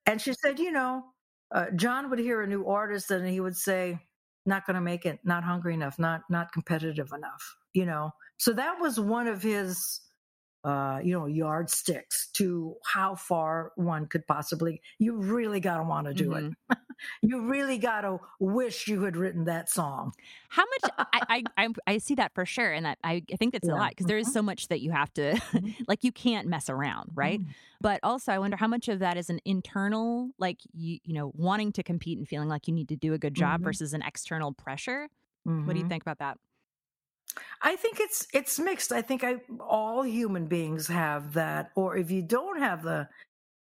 [0.07, 1.13] And she said, you know,
[1.52, 4.00] uh, John would hear a new artist, and he would say,
[4.45, 7.41] "Not going to make it, not hungry enough, not not competitive enough."
[7.74, 10.02] You know, so that was one of his,
[10.68, 14.82] uh, you know, yardsticks to how far one could possibly.
[14.99, 16.45] You really got to want to do it.
[17.22, 20.13] you really got to wish you had written that song.
[20.49, 23.53] How much I, I I I see that for sure, and that I, I think
[23.53, 24.32] that's a lot because there is Mhm.
[24.32, 25.76] so much that you have to Mhm.
[25.88, 27.41] like you can't mess around, right?
[27.41, 27.55] Mhm.
[27.82, 31.32] But also, I wonder how much of that is an internal, like you you know,
[31.36, 33.63] wanting to compete and feeling like you need to do a good job Mhm.
[33.63, 35.09] versus an external pressure.
[35.65, 35.89] What do you Mhm.
[35.89, 36.38] think about that?
[37.61, 38.91] I think it's it's mixed.
[38.91, 43.09] I think I all human beings have that, or if you don't have the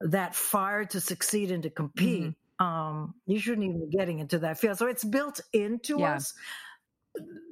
[0.02, 4.60] that fire to succeed and to compete, um, you shouldn't even be getting into that
[4.60, 4.78] field.
[4.78, 6.06] So it's built into Yeah.
[6.06, 6.34] us.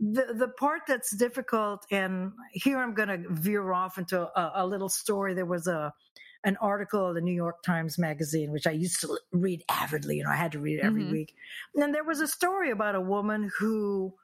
[0.01, 4.67] The the part that's difficult, and here I'm going to veer off into a, a
[4.67, 5.33] little story.
[5.33, 5.93] There was a
[6.45, 10.17] an article in the New York Times Magazine, which I used to read avidly.
[10.17, 11.05] You know, I had to read it every Mhm.
[11.05, 11.35] week.
[11.75, 14.15] And there was a story about a woman who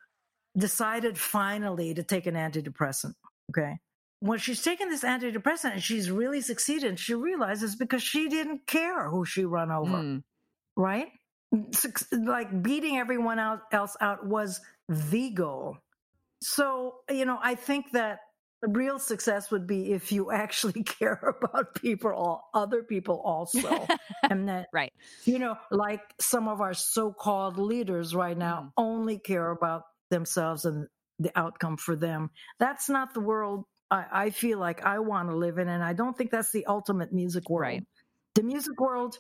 [0.58, 3.14] decided finally to take an antidepressant.
[3.52, 3.78] Okay.
[4.22, 9.10] When she's taken this antidepressant and she's really succeeded, she realizes because she didn't care
[9.10, 10.24] who she run over, Mm.
[10.76, 11.10] right?
[12.12, 13.40] Like beating everyone
[13.72, 15.78] else out was the goal.
[16.42, 18.20] So, you know, I think that
[18.62, 23.86] the real success would be if you actually care about people, all other people also.
[24.30, 24.92] and that Right.
[25.26, 28.72] you know, like some of our so-called leaders right now Mhm.
[28.78, 30.88] only care about themselves and
[31.20, 32.30] the outcome for them.
[32.60, 35.94] That's not the world I, I feel like I want to live in, and I
[35.94, 37.62] don't think that's the ultimate music world.
[37.62, 37.84] Right.
[38.34, 39.18] The music world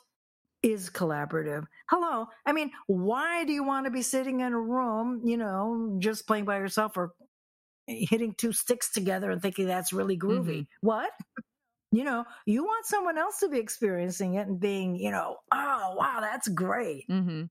[0.64, 1.66] is collaborative.
[1.90, 5.98] Hello, I mean, why do you want to be sitting in a room, you know,
[6.00, 7.12] just playing by yourself or
[7.88, 10.66] hitting two sticks together and thinking that's really groovy?
[10.82, 11.12] What?
[11.92, 15.96] You know, you want someone else to be experiencing it and being, you know, oh,
[15.96, 17.06] wow, that's great.
[17.08, 17.44] hmm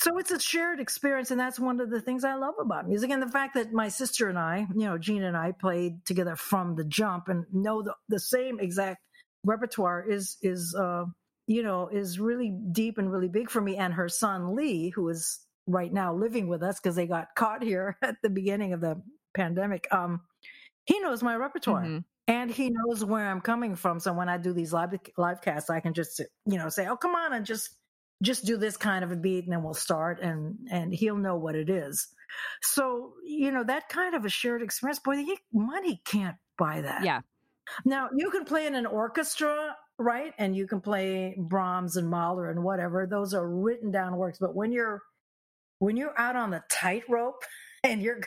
[0.00, 1.30] So it's a shared experience.
[1.30, 3.10] And that's one of the things I love about music.
[3.10, 6.36] And the fact that my sister and I, you know, Gina and I played together
[6.36, 9.02] from the jump and know the, the same exact
[9.44, 11.04] repertoire is, is, uh,
[11.46, 13.76] you know, is really deep and really big for me.
[13.76, 17.62] And her son Lee, who is right now living with us because they got caught
[17.62, 19.02] here at the beginning of the
[19.34, 19.86] pandemic.
[19.92, 20.22] Um,
[20.86, 21.84] he knows my repertoire.
[21.84, 22.04] Mhm.
[22.26, 23.98] And he knows where I'm coming from.
[24.00, 26.96] So when I do these live live casts, I can just you know say, "Oh,
[26.96, 27.70] come on," and just
[28.22, 31.36] just do this kind of a beat, and then we'll start, and and he'll know
[31.36, 32.08] what it is.
[32.62, 37.04] So you know that kind of a shared experience, boy, money can't buy that.
[37.04, 37.20] Yeah.
[37.84, 40.32] Now you can play in an orchestra, right?
[40.38, 43.06] And you can play Brahms and Mahler and whatever.
[43.06, 44.38] Those are written down works.
[44.38, 45.02] But when you're
[45.78, 47.42] when you're out on the tightrope
[47.84, 48.20] and you're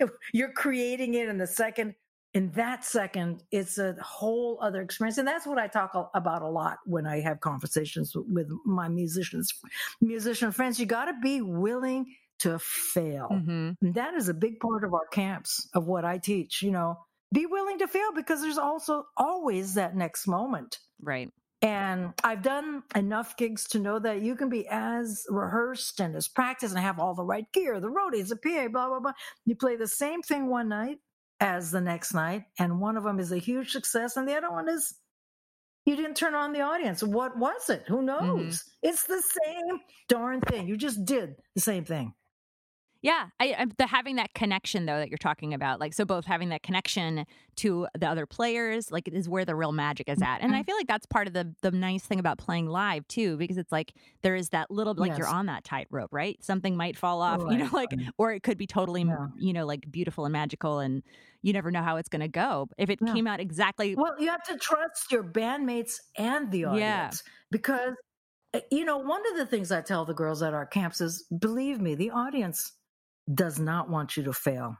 [0.32, 1.94] you're creating it in the second
[2.36, 6.48] in that second it's a whole other experience and that's what i talk about a
[6.48, 9.52] lot when i have conversations with my musicians
[10.00, 12.04] musician friends you got to be willing
[12.38, 16.18] to fail hmm and that is a big part of our camps of what I
[16.18, 16.98] teach, you know.
[17.32, 20.78] Be willing to fail because there's also always that next moment.
[21.02, 21.30] Right.
[21.62, 26.28] And I've done enough gigs to know that you can be as rehearsed and as
[26.28, 29.12] practiced and have all the right gear, the roadies, the PA, blah, blah, blah.
[29.44, 30.98] You play the same thing one night
[31.40, 34.50] as the next night, and one of them is a huge success, and the other
[34.50, 34.94] one is
[35.84, 37.02] you didn't turn on the audience.
[37.02, 37.84] What was it?
[37.86, 38.06] Who mm-hmm.
[38.06, 38.64] knows?
[38.82, 40.66] It's the same darn thing.
[40.66, 42.12] You just did the same thing.
[43.06, 46.24] Yeah, I, I the having that connection though that you're talking about, like so both
[46.24, 50.38] having that connection to the other players, like is where the real magic is at,
[50.40, 50.64] and I Mhm.
[50.64, 53.70] feel like that's part of the the nice thing about playing live too, because it's
[53.70, 53.92] like
[54.22, 56.42] there is that little like you're on that tightrope, right?
[56.42, 59.26] Something might fall off, you know, like or it could be totally, Yeah.
[59.36, 61.04] you know, like beautiful and magical, and
[61.42, 62.68] you never know how it's going to go.
[62.76, 63.06] If it Yeah.
[63.06, 67.14] came out exactly, Well, you have to trust your bandmates and the Yeah.
[67.14, 67.94] audience because,
[68.54, 71.26] uh, you know, one of the things I tell the girls at our camps is
[71.40, 72.75] believe me, the audience
[73.32, 74.76] does not want you to fail.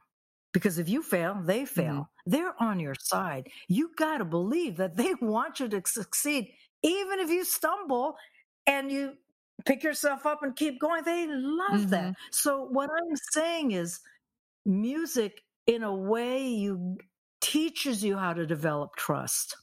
[0.53, 1.81] Because if you fail, they mm-hmm.
[1.81, 2.11] fail.
[2.25, 3.49] They're on your side.
[3.69, 6.51] You got to believe that they want you to succeed.
[6.83, 8.17] Even if you stumble
[8.67, 9.15] and you
[9.65, 12.05] pick yourself up and keep going, they love that.
[12.05, 12.31] Mm-hmm.
[12.31, 14.01] So, what I'm saying is,
[14.65, 16.99] music, in a way, you
[17.41, 19.57] teaches you how to develop trust.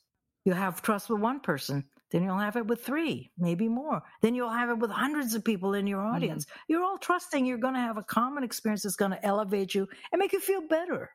[0.46, 4.03] You have trust with one person, then you'll have it with three, maybe more.
[4.22, 6.16] Then you'll have it with hundreds of people in your mm-hmm.
[6.16, 6.45] audience.
[6.70, 9.88] You're all trusting you're going to have a common experience that's going to elevate you
[10.11, 11.09] and make you feel better.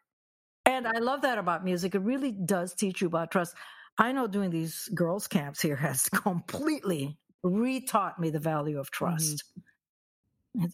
[0.66, 1.94] And I love that about music.
[1.94, 3.54] It really does teach you about trust.
[3.96, 9.06] I know doing these girls' camps here has completely retaught me the value of mm-hmm.
[9.06, 9.44] trust.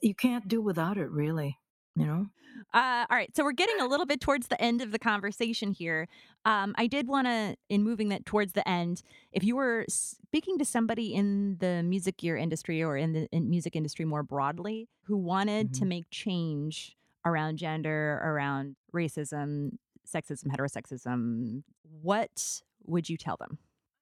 [0.01, 1.59] You can't do without it, really.
[1.97, 2.27] You know?
[2.73, 5.73] Uh, all right, so we're getting a little bit towards the end of the conversation
[5.73, 6.09] here.
[6.45, 10.59] Um, I did want to, in moving that towards the end, if you were speaking
[10.59, 14.89] to somebody in the music gear industry or in the in music industry more broadly
[15.05, 15.89] who wanted to Mhm.
[15.89, 21.63] make change around gender, around racism, sexism, heterosexism,
[22.03, 23.59] what would you tell them?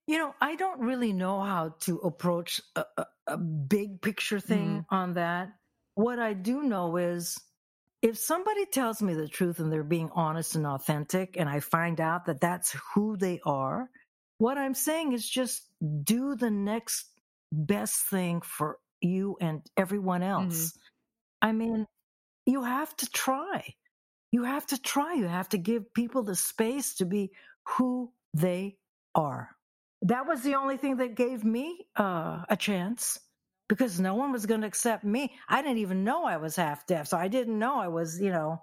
[0.06, 4.84] You know, I don't really know how to approach a, a, a big picture thing
[4.90, 5.52] on that.
[5.94, 7.38] What I do know is
[8.02, 12.00] if somebody tells me the truth and they're being honest and authentic, and I find
[12.00, 13.88] out that that's who they are,
[14.38, 15.68] what I'm saying is just
[16.02, 17.06] do the next
[17.52, 20.72] best thing for you and everyone else.
[21.40, 21.86] I mean,
[22.44, 23.74] you have to try.
[24.32, 25.14] You have to try.
[25.14, 27.30] You have to give people the space to be
[27.68, 28.78] who they
[29.14, 29.50] are.
[30.02, 33.20] That was the only thing that gave me uh, a chance
[33.72, 35.32] because no one was going to accept me.
[35.48, 38.28] I didn't even know I was half deaf, so I didn't know I was, you
[38.30, 38.60] know,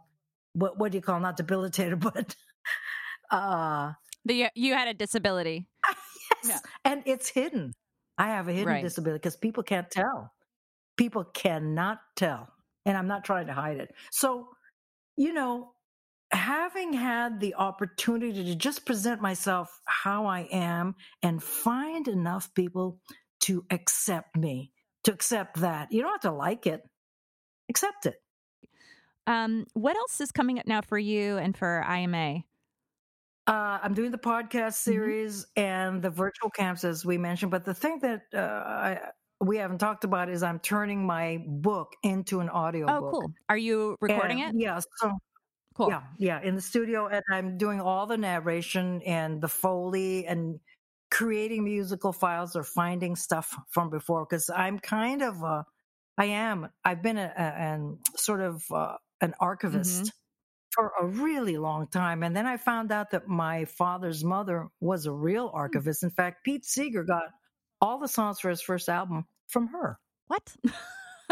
[0.53, 2.35] what what do you call not debilitated, but
[3.31, 3.93] uh,
[4.25, 5.67] The, you- you had a disability.
[5.87, 6.59] yes, Yeah.
[6.85, 7.73] and it's hidden.
[8.19, 8.83] I have a hidden Right.
[8.83, 10.31] disability because people can't tell.
[10.97, 12.47] People cannot tell,
[12.85, 13.89] and I'm not trying to hide it.
[14.11, 14.49] So,
[15.17, 15.71] you know,
[16.31, 22.99] having had the opportunity to just present myself how I am and find enough people
[23.41, 24.71] to accept me,
[25.03, 25.91] to accept that.
[25.91, 26.81] You don't have to like it,
[27.69, 28.15] accept it.
[29.27, 32.39] Um, what else is coming up now for you and for IMA?
[33.47, 37.51] Uh, I'm doing the podcast series and the virtual camps, as we mentioned.
[37.51, 38.99] But the thing that uh, I,
[39.41, 43.11] we haven't talked about is I'm turning my book into an audio Oh, book.
[43.11, 43.31] cool.
[43.47, 44.63] Are you recording And, it?
[44.63, 44.79] Yeah.
[44.97, 45.11] So
[45.75, 45.89] Cool.
[45.91, 50.59] Yeah, yeah, in the studio, and I'm doing all the narration and the foley and
[51.11, 55.65] creating musical files or finding stuff from before because I'm kind of a,
[56.17, 60.11] I am, I've been a, a an sort of uh, an archivist
[60.71, 65.05] for a really long time, and then I found out that my father's mother was
[65.05, 66.03] a real archivist.
[66.03, 67.23] In fact, Pete Seeger got
[67.81, 69.97] all the songs for his first album from her.
[70.27, 70.55] What?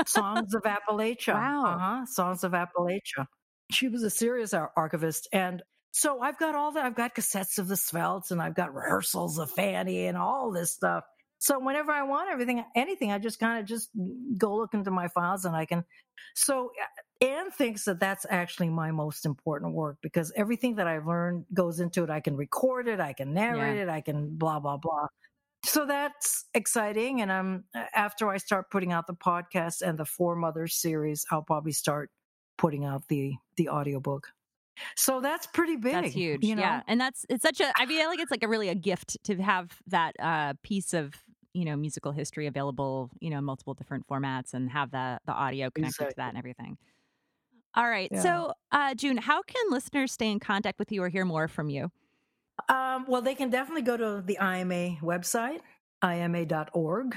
[0.05, 1.33] Songs of Appalachia.
[1.33, 1.65] Wow.
[1.65, 2.05] Uh-huh.
[2.05, 3.27] Songs of Appalachia.
[3.71, 5.27] She was a serious archivist.
[5.33, 5.61] And
[5.91, 6.85] so I've got all that.
[6.85, 10.73] I've got cassettes of the Svelts and I've got rehearsals of Fanny and all this
[10.73, 11.03] stuff.
[11.39, 13.89] So whenever I want everything, anything, I just kind of just
[14.37, 15.85] go look into my files and I can.
[16.33, 16.71] So
[17.21, 21.45] uh, Anne thinks that that's actually my most important work because everything that I've learned
[21.53, 22.09] goes into it.
[22.09, 23.83] I can record it, I can narrate Yeah.
[23.83, 25.07] it, I can blah blah blah.
[25.65, 27.21] So that's exciting.
[27.21, 31.25] And I'm uh, after I start putting out the podcast and the Four Mothers series,
[31.31, 32.09] I'll probably start
[32.57, 34.27] putting out the the audiobook.
[34.95, 35.93] So that's pretty big.
[35.93, 36.43] That's huge.
[36.43, 36.61] You know?
[36.61, 36.81] Yeah.
[36.87, 39.35] And that's it's such a I feel like it's like a really a gift to
[39.37, 41.13] have that uh piece of
[41.53, 45.31] you know musical history available you know in multiple different formats and have the the
[45.33, 46.77] audio connected to that and everything
[47.75, 48.21] all right Yeah.
[48.21, 51.69] so uh june how can listeners stay in contact with you or hear more from
[51.69, 51.89] you
[52.69, 55.61] Um, well, they can definitely go to the IMA website,
[56.03, 57.15] ima.org,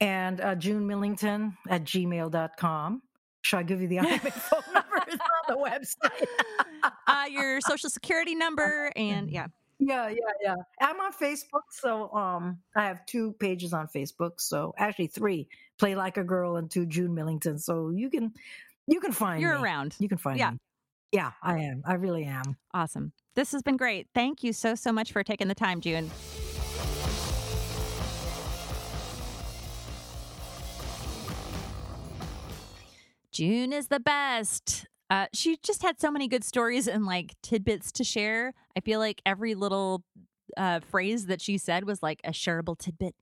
[0.00, 3.02] and uh, June Millington at gmail.com.
[3.42, 4.77] Should I give you the IMA phone number?
[4.77, 4.77] It's on
[5.48, 6.26] the website.
[7.08, 9.46] uh your social security number and yeah
[9.80, 10.54] Yeah, yeah, yeah.
[10.80, 14.40] I'm on Facebook, so um, I have two pages on Facebook.
[14.40, 15.46] So actually, three:
[15.78, 17.58] Play Like a Girl and two June Millington.
[17.60, 18.32] So you can,
[18.88, 19.62] you can find you're me.
[19.62, 20.50] around You can find Yeah.
[20.52, 20.58] me.
[21.12, 21.82] Yeah, I am.
[21.86, 22.56] I really am.
[22.74, 26.10] awesome this has been great thank you so so much for taking the time june
[33.32, 34.87] June is the best.
[35.10, 38.52] Uh, she just had so many good stories and like tidbits to share.
[38.76, 40.02] I feel like every little
[40.56, 43.14] uh, phrase that she said was like a shareable tidbit.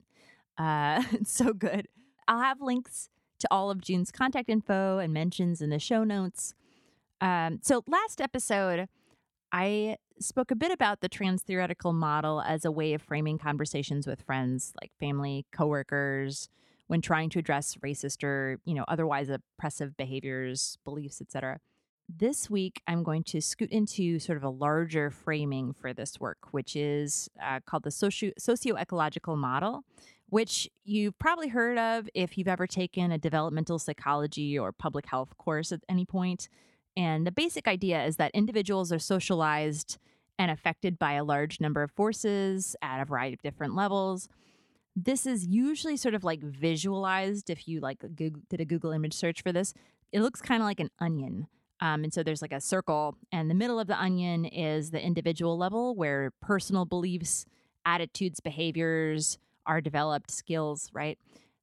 [0.57, 1.87] Uh, it's so good.
[2.27, 3.09] I'll have links
[3.39, 6.53] to all of June's contact info and mentions in the show notes.
[7.21, 8.89] Um, so, last episode,
[9.51, 14.05] I spoke a bit about the trans theoretical model as a way of framing conversations
[14.05, 16.49] with friends, like family, coworkers,
[16.87, 21.59] when trying to address racist or you know otherwise oppressive behaviors, beliefs, etc.
[22.09, 26.37] This week, I'm going to scoot into sort of a larger framing for this work,
[26.51, 29.83] which is uh, called the socio socioecological model,
[30.29, 35.37] which you've probably heard of if you've ever taken a developmental psychology or public health
[35.37, 36.47] course at any point.
[36.95, 39.97] And the basic idea is that individuals are socialized
[40.39, 44.29] and affected by a large number of forces at a variety of different levels.
[44.95, 49.41] This is usually sort of like visualized if you like did a Google image search
[49.41, 49.73] for this.
[50.13, 51.47] It looks kind of like an onion.
[51.79, 55.03] Um, and so there's like a circle, and the middle of the onion is the
[55.03, 57.45] individual level where personal beliefs,
[57.85, 61.19] attitudes, behaviors are developed, skills, right?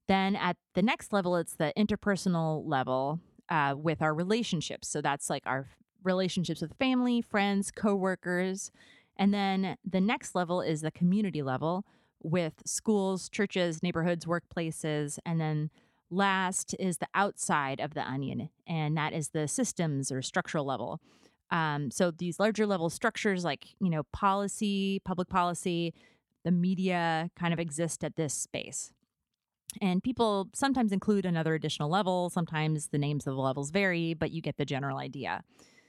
[0.06, 4.88] Then at the next level, it's the interpersonal level uh, with our relationships.
[4.88, 5.70] So that's like our
[6.02, 8.70] relationships with family, friends, coworkers.
[9.16, 11.84] And then the next level is the community level
[12.22, 15.18] with schools, churches, neighborhoods, workplaces.
[15.24, 15.70] And then
[16.14, 21.00] last is the outside of the onion, and that is the systems or structural level.
[21.50, 25.94] Um, so these larger level structures, like you know, policy, public policy,
[26.44, 28.92] the media, kind of exist at this space.
[29.80, 32.30] And people sometimes include another additional level.
[32.30, 35.42] Sometimes the names of the levels vary, but you get the general idea.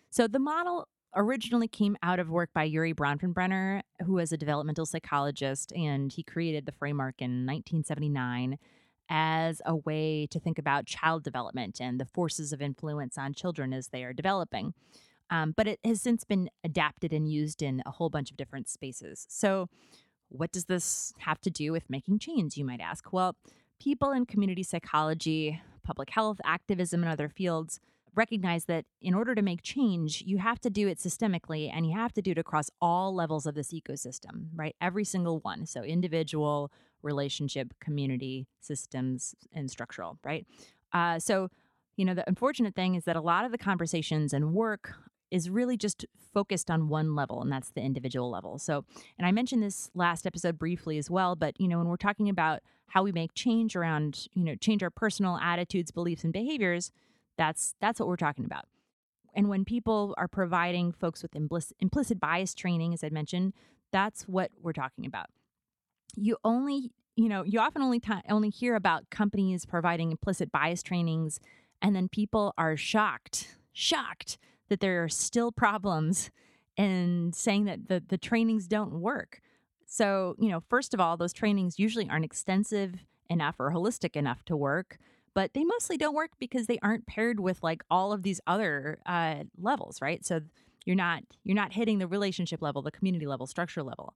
[0.09, 4.85] So the model originally came out of work by Urie Bronfenbrenner, who was a developmental
[4.85, 8.57] psychologist, and he created the framework in 1979
[9.09, 13.73] as a way to think about child development and the forces of influence on children
[13.73, 14.73] as they are developing.
[15.29, 18.69] Um, but it has since been adapted and used in a whole bunch of different
[18.69, 19.25] spaces.
[19.29, 19.69] So,
[20.29, 23.13] what does this have to do with making change, you might ask?
[23.13, 23.35] Well,
[23.79, 27.79] people in community psychology, public health, activism, and other fields
[28.15, 31.93] recognize that in order to make change, you have to do it systemically and you
[31.93, 34.75] have to do it across all levels of this ecosystem, right?
[34.81, 35.65] Every single one.
[35.65, 36.71] So, individual,
[37.05, 40.45] relationship, community, systems, and structural, right?
[40.91, 41.49] Uh, so,
[41.95, 44.93] you know, the unfortunate thing is that a lot of the conversations and work
[45.31, 48.57] is really just focused on one level, and that's the individual level.
[48.59, 48.83] So,
[49.17, 52.29] and I mentioned this last episode briefly as well, but, you know, when we're talking
[52.29, 56.91] about how we make change around, you know, change our personal attitudes, beliefs, and behaviors,
[57.37, 58.65] that's that's what we're talking about.
[59.33, 63.53] And when people are providing folks with implicit, implicit bias training, as I mentioned,
[63.91, 65.27] that's what we're talking about.
[66.15, 71.39] You only, you know, you often only only hear about companies providing implicit bias trainings,
[71.81, 74.37] and then people are shocked, shocked
[74.69, 76.31] that there are still problems,
[76.77, 79.41] and saying that the the trainings don't work.
[79.87, 84.43] So, you know, first of all, those trainings usually aren't extensive enough or holistic enough
[84.45, 84.97] to work
[85.35, 88.97] but they mostly don't work because they aren't paired with like all of these other
[89.05, 90.41] uh, levels right so
[90.85, 94.15] you're not you're not hitting the relationship level the community level structure level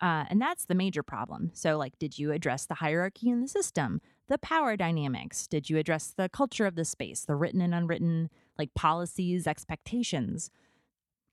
[0.00, 3.48] uh, and that's the major problem so like did you address the hierarchy in the
[3.48, 7.74] system the power dynamics did you address the culture of the space the written and
[7.74, 10.50] unwritten like policies expectations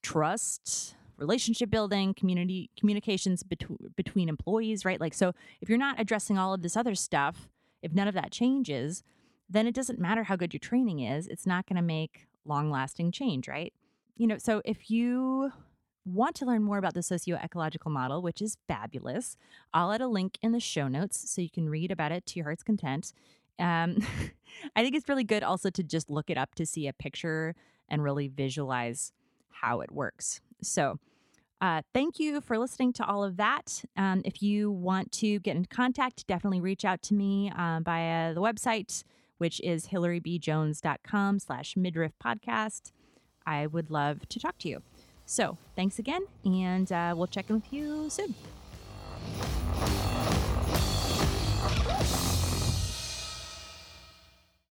[0.04, 5.00] trust relationship building, community communications between between employees, right?
[5.00, 7.50] Like so if you're not addressing all of this other stuff,
[7.82, 9.04] if none of that changes,
[9.50, 11.28] then it doesn't matter how good your training is.
[11.28, 13.74] It's not going to make long-lasting change, right?
[14.18, 15.52] You know, so if you
[16.06, 19.38] want to learn more about the socio-ecological model, which is fabulous,
[19.74, 22.36] I'll add a link in the show notes so you can read about it to
[22.38, 23.12] your heart's content.
[23.60, 23.98] Um,
[24.76, 27.56] I think it's really good also to just look it up to see a picture
[27.90, 29.12] and really visualize
[29.50, 30.42] how it works.
[30.62, 31.00] So,
[31.62, 33.84] uh, thank you for listening to all of that.
[33.96, 38.34] Um, if you want to get in contact, definitely reach out to me uh, via
[38.34, 39.04] the website,
[39.38, 42.92] which is hilarybjones.com slash midriff podcast.
[43.46, 44.82] I would love to talk to you.
[45.26, 48.36] So thanks again, and uh, we'll check in with you soon.